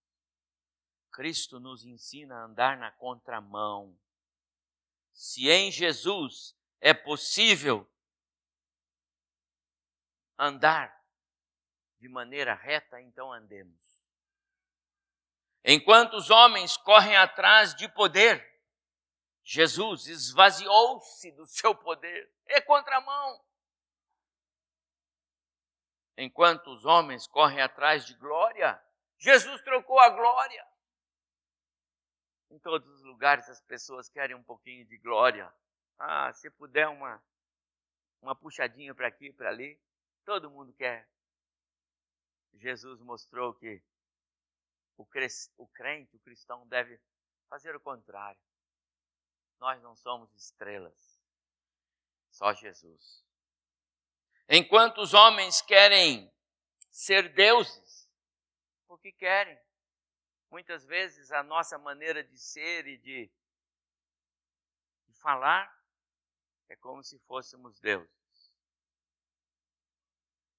Cristo 1.11 1.59
nos 1.59 1.85
ensina 1.85 2.35
a 2.35 2.43
andar 2.43 2.77
na 2.77 2.91
contramão. 2.91 3.97
Se 5.13 5.49
em 5.49 5.71
Jesus 5.71 6.55
é 6.81 6.93
possível 6.93 7.89
andar 10.37 10.93
de 11.99 12.09
maneira 12.09 12.53
reta, 12.53 13.01
então 13.01 13.31
andemos. 13.31 14.03
Enquanto 15.63 16.15
os 16.15 16.29
homens 16.29 16.77
correm 16.77 17.15
atrás 17.15 17.73
de 17.73 17.87
poder, 17.89 18.54
Jesus 19.45 20.07
esvaziou-se 20.07 21.31
do 21.33 21.45
seu 21.45 21.73
poder. 21.73 22.29
É 22.47 22.59
contramão. 22.59 23.39
Enquanto 26.17 26.67
os 26.67 26.83
homens 26.83 27.27
correm 27.27 27.61
atrás 27.61 28.05
de 28.05 28.15
glória, 28.15 28.81
Jesus 29.17 29.61
trocou 29.61 29.99
a 29.99 30.09
glória. 30.09 30.67
Em 32.49 32.59
todos 32.59 32.89
os 32.89 33.03
lugares 33.03 33.47
as 33.47 33.61
pessoas 33.61 34.09
querem 34.09 34.35
um 34.35 34.43
pouquinho 34.43 34.85
de 34.85 34.97
glória. 34.97 35.53
Ah, 35.97 36.33
se 36.33 36.49
puder 36.49 36.87
uma 36.87 37.23
uma 38.25 38.35
puxadinha 38.35 38.95
para 38.95 39.07
aqui, 39.07 39.31
para 39.31 39.49
ali, 39.49 39.79
todo 40.25 40.49
mundo 40.49 40.73
quer. 40.73 41.07
Jesus 42.55 42.99
mostrou 43.01 43.53
que 43.53 43.83
o, 44.97 45.05
crente, 45.05 46.15
o 46.15 46.19
cristão, 46.19 46.67
deve 46.67 46.99
fazer 47.47 47.75
o 47.75 47.79
contrário. 47.79 48.41
Nós 49.59 49.81
não 49.81 49.95
somos 49.95 50.33
estrelas, 50.33 51.19
só 52.29 52.53
Jesus. 52.53 53.23
Enquanto 54.47 54.99
os 54.99 55.13
homens 55.13 55.61
querem 55.61 56.31
ser 56.91 57.33
deuses, 57.33 58.09
porque 58.87 59.11
querem. 59.11 59.59
Muitas 60.49 60.85
vezes 60.85 61.31
a 61.31 61.43
nossa 61.43 61.77
maneira 61.77 62.23
de 62.23 62.37
ser 62.37 62.87
e 62.87 62.97
de, 62.97 63.29
de 65.07 65.13
falar 65.15 65.69
é 66.69 66.75
como 66.75 67.03
se 67.03 67.19
fôssemos 67.19 67.79
deuses. 67.79 68.15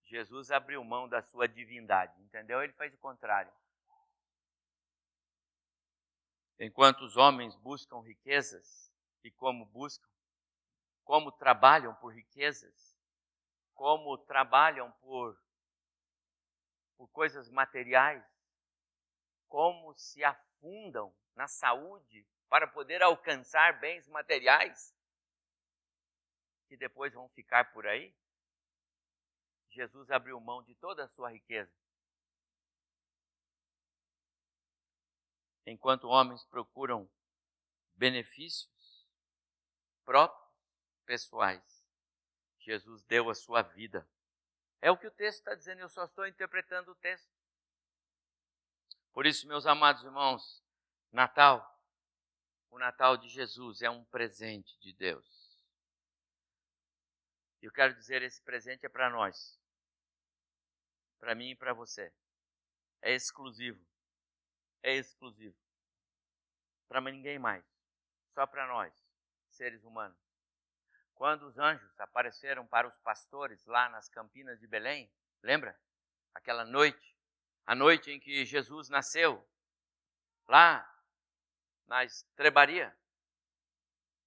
Jesus 0.05 0.51
abriu 0.51 0.85
mão 0.85 1.09
da 1.09 1.23
sua 1.23 1.49
divindade, 1.49 2.21
entendeu? 2.23 2.63
Ele 2.63 2.73
faz 2.75 2.93
o 2.95 2.99
contrário. 2.99 3.53
Enquanto 6.59 7.03
os 7.03 7.17
homens 7.17 7.57
buscam 7.57 8.01
riquezas, 8.01 8.86
e 9.27 9.31
como 9.33 9.67
buscam, 9.67 10.09
como 11.05 11.33
trabalham 11.33 11.95
por 11.97 12.15
riquezas, 12.15 12.97
como 13.75 14.17
trabalham 14.19 14.91
por, 15.01 15.37
por 16.97 17.09
coisas 17.09 17.51
materiais, 17.51 18.25
como 19.49 19.95
se 19.95 20.23
afundam 20.23 21.15
na 21.35 21.49
saúde 21.49 22.27
para 22.49 22.67
poder 22.69 23.03
alcançar 23.03 23.81
bens 23.81 24.07
materiais, 24.09 24.95
que 26.69 26.77
depois 26.77 27.13
vão 27.13 27.29
ficar 27.31 27.73
por 27.73 27.87
aí. 27.87 28.15
Jesus 29.71 30.11
abriu 30.11 30.41
mão 30.41 30.63
de 30.63 30.75
toda 30.77 31.05
a 31.05 31.09
sua 31.09 31.31
riqueza 31.31 31.73
enquanto 35.67 36.07
homens 36.07 36.45
procuram 36.45 37.11
benefícios 37.97 38.71
próprios, 40.07 40.51
pessoais. 41.05 41.85
Jesus 42.61 43.03
deu 43.03 43.29
a 43.29 43.35
sua 43.35 43.61
vida. 43.61 44.09
É 44.81 44.91
o 44.91 44.97
que 44.97 45.07
o 45.07 45.11
texto 45.11 45.41
está 45.41 45.55
dizendo, 45.55 45.81
eu 45.81 45.89
só 45.91 46.07
estou 46.07 46.27
interpretando 46.27 46.93
o 46.93 46.95
texto. 46.95 47.31
Por 49.13 49.27
isso, 49.27 49.47
meus 49.47 49.67
amados 49.67 50.03
irmãos, 50.03 50.65
Natal, 51.13 51.79
o 52.71 52.79
Natal 52.79 53.19
de 53.19 53.29
Jesus 53.29 53.83
é 53.83 53.91
um 53.91 54.05
presente 54.07 54.79
de 54.79 54.95
Deus. 54.95 55.61
Eu 57.61 57.71
quero 57.71 57.95
dizer, 57.95 58.23
esse 58.23 58.41
presente 58.41 58.87
é 58.87 58.89
para 58.89 59.11
nós, 59.11 59.61
para 61.19 61.35
mim 61.35 61.51
e 61.51 61.57
para 61.57 61.75
você. 61.75 62.11
É 63.03 63.13
exclusivo 63.13 63.85
é 64.87 64.95
exclusivo. 64.95 65.57
Para 66.89 67.01
ninguém 67.01 67.39
mais. 67.41 67.65
Só 68.33 68.47
para 68.47 68.69
nós, 68.69 68.95
seres 69.57 69.83
humanos. 69.85 70.19
Quando 71.15 71.47
os 71.47 71.59
anjos 71.59 71.99
apareceram 71.99 72.67
para 72.67 72.87
os 72.87 72.97
pastores 72.99 73.65
lá 73.67 73.89
nas 73.89 74.09
campinas 74.09 74.61
de 74.61 74.67
Belém, 74.67 75.11
lembra? 75.43 75.79
Aquela 76.35 76.65
noite, 76.65 77.17
a 77.65 77.75
noite 77.75 78.11
em 78.11 78.21
que 78.21 78.45
Jesus 78.45 78.89
nasceu, 78.89 79.47
lá 80.47 80.87
na 81.87 82.05
estrebaria, 82.05 82.95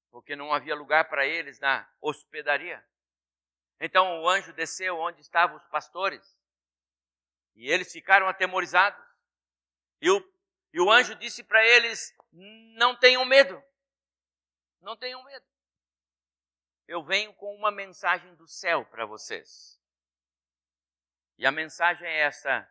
porque 0.10 0.36
não 0.36 0.52
havia 0.52 0.76
lugar 0.76 1.08
para 1.08 1.26
eles 1.26 1.60
na 1.60 1.88
hospedaria. 2.02 2.84
Então 3.80 4.22
o 4.22 4.28
anjo 4.28 4.52
desceu 4.54 4.98
onde 4.98 5.22
estavam 5.22 5.56
os 5.56 5.66
pastores 5.68 6.38
e 7.56 7.70
eles 7.70 7.92
ficaram 7.92 8.28
atemorizados. 8.28 9.06
E 10.02 10.10
o 10.10 10.20
e 10.74 10.80
o 10.80 10.92
anjo 10.92 11.16
disse 11.16 11.44
para 11.44 11.66
eles: 11.66 12.16
Não 12.32 12.96
tenham 12.96 13.26
medo. 13.26 13.62
Não 14.82 14.96
tenham 14.96 15.24
medo. 15.24 15.46
Eu 16.88 17.04
venho 17.04 17.34
com 17.36 17.54
uma 17.56 17.72
mensagem 17.72 18.34
do 18.36 18.48
céu 18.48 18.86
para 18.86 19.06
vocês. 19.06 19.80
E 21.38 21.46
a 21.46 21.52
mensagem 21.52 22.08
é 22.08 22.22
essa: 22.22 22.68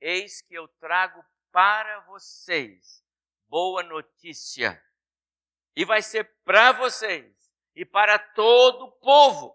Eis 0.00 0.42
que 0.42 0.54
eu 0.54 0.68
trago 0.68 1.24
para 1.50 2.00
vocês 2.00 3.02
boa 3.48 3.82
notícia. 3.82 4.82
E 5.76 5.84
vai 5.84 6.02
ser 6.02 6.24
para 6.42 6.72
vocês 6.72 7.52
e 7.74 7.84
para 7.84 8.18
todo 8.18 8.86
o 8.86 8.92
povo. 8.92 9.54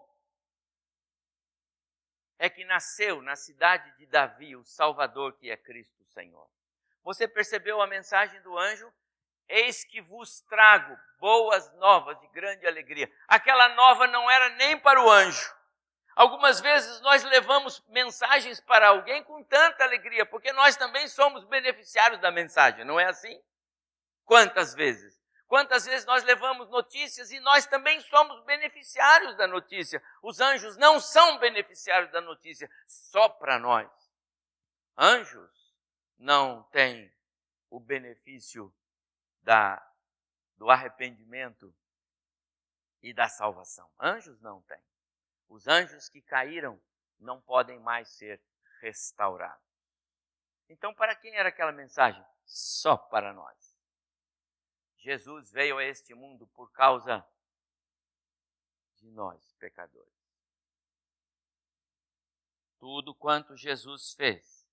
É 2.38 2.48
que 2.48 2.64
nasceu 2.64 3.20
na 3.20 3.34
cidade 3.34 3.90
de 3.96 4.06
Davi 4.06 4.54
o 4.54 4.64
Salvador 4.64 5.36
que 5.36 5.50
é 5.50 5.56
Cristo 5.56 6.04
Senhor. 6.04 6.48
Você 7.02 7.26
percebeu 7.26 7.80
a 7.80 7.86
mensagem 7.86 8.40
do 8.42 8.56
anjo? 8.56 8.92
Eis 9.48 9.84
que 9.84 10.00
vos 10.00 10.40
trago 10.42 10.96
boas 11.18 11.72
novas 11.74 12.18
de 12.20 12.28
grande 12.28 12.66
alegria. 12.66 13.10
Aquela 13.26 13.70
nova 13.70 14.06
não 14.06 14.30
era 14.30 14.50
nem 14.50 14.78
para 14.78 15.02
o 15.02 15.10
anjo. 15.10 15.56
Algumas 16.14 16.60
vezes 16.60 17.00
nós 17.00 17.22
levamos 17.22 17.80
mensagens 17.88 18.60
para 18.60 18.88
alguém 18.88 19.22
com 19.22 19.42
tanta 19.44 19.84
alegria, 19.84 20.26
porque 20.26 20.52
nós 20.52 20.76
também 20.76 21.06
somos 21.06 21.44
beneficiários 21.44 22.20
da 22.20 22.32
mensagem, 22.32 22.84
não 22.84 22.98
é 22.98 23.04
assim? 23.04 23.40
Quantas 24.24 24.74
vezes? 24.74 25.18
Quantas 25.46 25.86
vezes 25.86 26.04
nós 26.04 26.24
levamos 26.24 26.68
notícias 26.68 27.30
e 27.30 27.40
nós 27.40 27.66
também 27.66 28.00
somos 28.00 28.44
beneficiários 28.44 29.36
da 29.36 29.46
notícia? 29.46 30.02
Os 30.20 30.40
anjos 30.40 30.76
não 30.76 31.00
são 31.00 31.38
beneficiários 31.38 32.10
da 32.10 32.20
notícia, 32.20 32.70
só 32.86 33.28
para 33.28 33.58
nós. 33.58 33.88
Anjos 34.96 35.72
não 36.18 36.64
tem 36.64 37.10
o 37.70 37.78
benefício 37.80 38.74
da, 39.48 39.82
do 40.58 40.68
arrependimento 40.68 41.74
e 43.02 43.14
da 43.14 43.30
salvação. 43.30 43.90
Anjos 43.98 44.38
não 44.42 44.60
têm. 44.60 44.84
Os 45.48 45.66
anjos 45.66 46.10
que 46.10 46.20
caíram 46.20 46.78
não 47.18 47.40
podem 47.40 47.80
mais 47.80 48.10
ser 48.10 48.42
restaurados. 48.82 49.66
Então, 50.68 50.92
para 50.92 51.16
quem 51.16 51.34
era 51.34 51.48
aquela 51.48 51.72
mensagem? 51.72 52.22
Só 52.44 52.94
para 52.94 53.32
nós. 53.32 53.74
Jesus 54.98 55.50
veio 55.50 55.78
a 55.78 55.84
este 55.84 56.12
mundo 56.14 56.46
por 56.48 56.70
causa 56.72 57.26
de 58.96 59.10
nós, 59.10 59.54
pecadores. 59.54 60.12
Tudo 62.78 63.14
quanto 63.14 63.56
Jesus 63.56 64.12
fez 64.12 64.68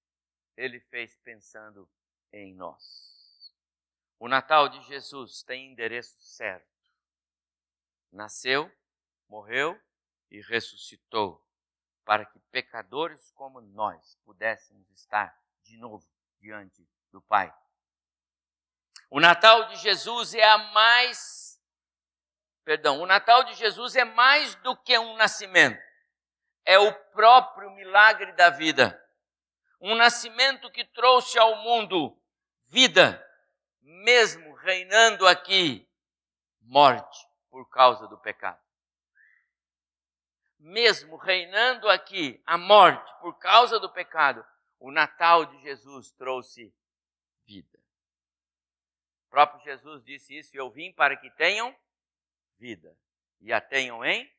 ele 0.57 0.81
fez 0.81 1.15
pensando 1.17 1.89
em 2.33 2.53
nós. 2.53 3.14
O 4.19 4.27
Natal 4.27 4.69
de 4.69 4.81
Jesus 4.83 5.43
tem 5.43 5.71
endereço 5.71 6.21
certo. 6.21 6.65
Nasceu, 8.11 8.71
morreu 9.27 9.79
e 10.31 10.41
ressuscitou 10.41 11.45
para 12.03 12.25
que 12.25 12.39
pecadores 12.51 13.31
como 13.31 13.59
nós 13.59 14.17
pudéssemos 14.23 14.89
estar 14.91 15.37
de 15.63 15.77
novo 15.77 16.07
diante 16.39 16.87
do 17.11 17.21
Pai. 17.21 17.53
O 19.09 19.19
Natal 19.19 19.67
de 19.67 19.75
Jesus 19.77 20.33
é 20.33 20.43
a 20.43 20.57
mais 20.57 21.45
perdão, 22.63 22.99
o 22.99 23.05
Natal 23.05 23.43
de 23.43 23.53
Jesus 23.53 23.95
é 23.95 24.03
mais 24.03 24.55
do 24.55 24.75
que 24.75 24.97
um 24.97 25.15
nascimento. 25.17 25.79
É 26.63 26.79
o 26.79 26.91
próprio 27.11 27.69
milagre 27.71 28.31
da 28.33 28.49
vida 28.49 28.99
um 29.85 29.95
nascimento 29.95 30.71
que 30.71 30.83
trouxe 30.83 31.37
ao 31.37 31.57
mundo 31.57 32.17
vida, 32.65 33.23
mesmo 33.85 34.55
reinando 34.55 35.27
aqui 35.27 35.87
morte 36.61 37.19
por 37.51 37.69
causa 37.69 38.07
do 38.07 38.17
pecado. 38.17 38.59
Mesmo 40.57 41.17
reinando 41.17 41.87
aqui 41.87 42.41
a 42.47 42.57
morte 42.57 43.13
por 43.21 43.37
causa 43.37 43.79
do 43.79 43.91
pecado, 43.91 44.43
o 44.79 44.91
Natal 44.91 45.45
de 45.45 45.61
Jesus 45.61 46.11
trouxe 46.11 46.73
vida. 47.45 47.79
O 49.27 49.29
próprio 49.29 49.63
Jesus 49.63 50.03
disse 50.03 50.35
isso: 50.35 50.57
Eu 50.57 50.71
vim 50.71 50.91
para 50.91 51.15
que 51.15 51.29
tenham 51.31 51.75
vida 52.57 52.97
e 53.39 53.53
a 53.53 53.61
tenham 53.61 54.03
em 54.03 54.33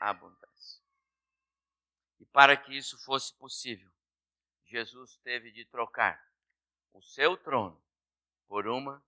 abundância. 0.00 0.82
E 2.18 2.26
para 2.26 2.56
que 2.56 2.76
isso 2.76 2.98
fosse 3.04 3.32
possível, 3.38 3.90
Jesus 4.64 5.16
teve 5.18 5.52
de 5.52 5.64
trocar 5.64 6.20
o 6.92 7.00
seu 7.00 7.36
trono 7.36 7.80
por 8.50 8.66
uma 8.66 9.00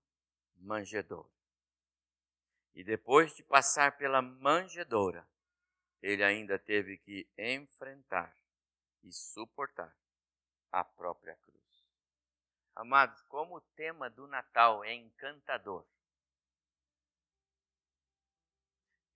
manjedoura. 0.55 1.29
E 2.73 2.81
depois 2.81 3.35
de 3.35 3.43
passar 3.43 3.97
pela 3.97 4.21
manjedoura, 4.21 5.27
ele 6.01 6.23
ainda 6.23 6.57
teve 6.57 6.97
que 6.99 7.29
enfrentar 7.37 8.33
e 9.03 9.11
suportar 9.11 9.93
a 10.71 10.81
própria 10.85 11.35
cruz. 11.35 11.85
Amados, 12.73 13.21
como 13.23 13.57
o 13.57 13.61
tema 13.75 14.09
do 14.09 14.27
Natal 14.27 14.81
é 14.81 14.93
encantador, 14.93 15.85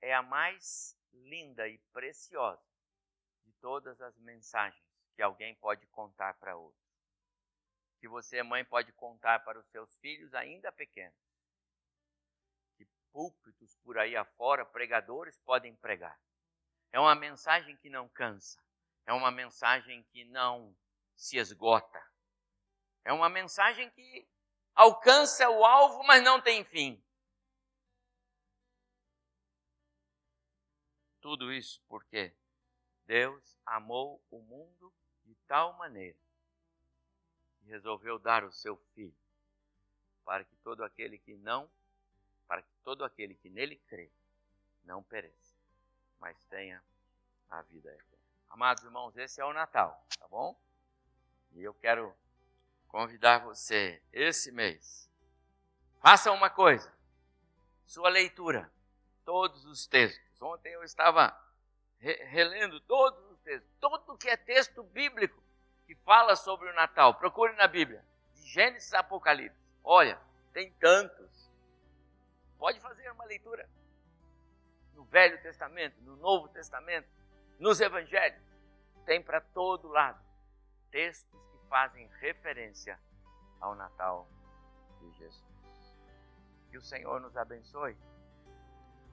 é 0.01 0.13
a 0.13 0.21
mais 0.21 0.99
linda 1.13 1.69
e 1.69 1.77
preciosa 1.93 2.61
de 3.45 3.53
todas 3.61 4.01
as 4.01 4.17
mensagens 4.17 4.85
que 5.15 5.21
alguém 5.21 5.55
pode 5.55 5.87
contar 5.87 6.33
para 6.33 6.57
outro. 6.57 6.86
Que 7.99 8.07
você, 8.07 8.43
mãe, 8.43 8.63
pode 8.63 8.91
contar 8.93 9.39
para 9.43 9.59
os 9.59 9.67
seus 9.67 9.95
filhos 9.97 10.33
ainda 10.33 10.71
pequenos. 10.71 11.17
Que 12.77 12.85
púlpitos 13.11 13.75
por 13.77 13.97
aí 13.97 14.15
afora, 14.15 14.65
pregadores 14.65 15.37
podem 15.39 15.75
pregar. 15.75 16.19
É 16.91 16.99
uma 16.99 17.15
mensagem 17.15 17.75
que 17.77 17.89
não 17.89 18.07
cansa. 18.09 18.63
É 19.05 19.13
uma 19.13 19.31
mensagem 19.31 20.03
que 20.11 20.25
não 20.25 20.75
se 21.15 21.37
esgota. 21.37 22.03
É 23.03 23.11
uma 23.11 23.29
mensagem 23.29 23.89
que 23.91 24.27
alcança 24.75 25.49
o 25.49 25.65
alvo, 25.65 26.03
mas 26.03 26.23
não 26.23 26.41
tem 26.41 26.63
fim. 26.63 27.03
Tudo 31.21 31.51
isso 31.51 31.81
porque 31.87 32.35
Deus 33.05 33.57
amou 33.65 34.23
o 34.29 34.39
mundo 34.39 34.93
de 35.23 35.35
tal 35.47 35.73
maneira 35.73 36.26
resolveu 37.67 38.17
dar 38.17 38.43
o 38.43 38.51
seu 38.51 38.77
filho 38.93 39.15
para 40.25 40.43
que 40.43 40.55
todo 40.57 40.83
aquele 40.83 41.17
que 41.17 41.35
não, 41.37 41.69
para 42.47 42.61
que 42.61 42.73
todo 42.83 43.03
aquele 43.05 43.35
que 43.35 43.49
nele 43.49 43.77
crê, 43.87 44.11
não 44.83 45.03
pereça, 45.03 45.55
mas 46.19 46.41
tenha 46.45 46.83
a 47.49 47.61
vida 47.61 47.89
eterna. 47.89 48.17
Amados 48.49 48.83
irmãos, 48.83 49.15
esse 49.17 49.39
é 49.39 49.45
o 49.45 49.53
Natal, 49.53 50.05
tá 50.17 50.27
bom? 50.27 50.59
E 51.51 51.63
eu 51.63 51.73
quero 51.73 52.13
convidar 52.87 53.39
você 53.39 54.01
esse 54.11 54.51
mês. 54.51 55.09
Faça 56.01 56.31
uma 56.31 56.49
coisa. 56.49 56.93
Sua 57.85 58.09
leitura, 58.09 58.71
todos 59.23 59.65
os 59.65 59.87
textos. 59.87 60.41
Ontem 60.41 60.73
eu 60.73 60.83
estava 60.83 61.37
re 61.99 62.13
relendo 62.25 62.79
todos 62.81 63.31
os 63.31 63.39
textos, 63.39 63.71
tudo 63.79 64.17
que 64.17 64.29
é 64.29 64.37
texto 64.37 64.83
bíblico 64.83 65.41
que 65.87 65.95
fala 65.95 66.35
sobre 66.35 66.69
o 66.69 66.75
Natal. 66.75 67.15
Procure 67.15 67.53
na 67.55 67.67
Bíblia, 67.67 68.03
de 68.35 68.45
Gênesis 68.45 68.93
a 68.93 68.99
Apocalipse. 68.99 69.57
Olha, 69.83 70.19
tem 70.53 70.71
tantos. 70.73 71.49
Pode 72.59 72.79
fazer 72.81 73.09
uma 73.11 73.25
leitura 73.25 73.67
no 74.93 75.05
Velho 75.05 75.41
Testamento, 75.41 75.99
no 76.01 76.17
Novo 76.17 76.49
Testamento, 76.49 77.07
nos 77.57 77.79
Evangelhos. 77.79 78.43
Tem 79.05 79.23
para 79.23 79.39
todo 79.39 79.87
lado 79.87 80.19
textos 80.91 81.39
fazem 81.69 82.09
referência 82.19 82.99
ao 83.59 83.75
Natal 83.75 84.27
de 84.99 85.11
Jesus. 85.17 85.95
Que 86.69 86.77
o 86.77 86.81
Senhor 86.81 87.19
nos 87.21 87.35
abençoe 87.37 87.97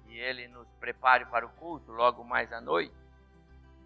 e 0.07 0.19
Ele 0.19 0.49
nos 0.49 0.73
prepare 0.75 1.27
para 1.27 1.47
o 1.47 1.51
culto 1.51 1.93
logo 1.93 2.25
mais 2.25 2.53
à 2.53 2.61
noite, 2.61 2.95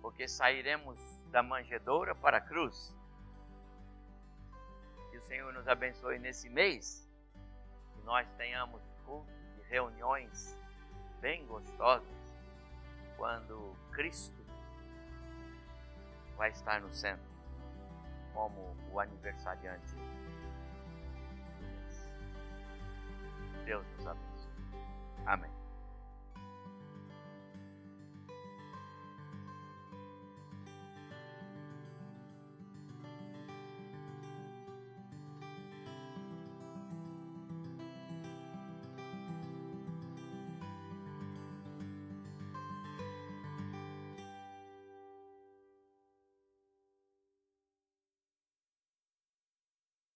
porque 0.00 0.28
sairemos 0.28 0.98
da 1.30 1.42
manjedoura 1.42 2.14
para 2.14 2.38
a 2.38 2.40
cruz. 2.40 2.94
Que 5.10 5.18
o 5.18 5.22
Senhor 5.22 5.52
nos 5.52 5.66
abençoe 5.68 6.18
nesse 6.18 6.48
mês, 6.48 7.08
que 7.94 8.00
nós 8.02 8.26
tenhamos 8.36 8.82
cultos 9.04 9.34
e 9.58 9.68
reuniões 9.68 10.56
bem 11.20 11.46
gostosas, 11.46 12.08
quando 13.16 13.74
Cristo 13.92 14.38
vai 16.36 16.50
estar 16.50 16.80
no 16.80 16.90
centro 16.90 17.28
como 18.32 18.76
o 18.92 19.00
aniversariante. 19.00 19.96
Deus 23.64 23.84
nos 23.96 24.06
abençoe. 24.06 24.37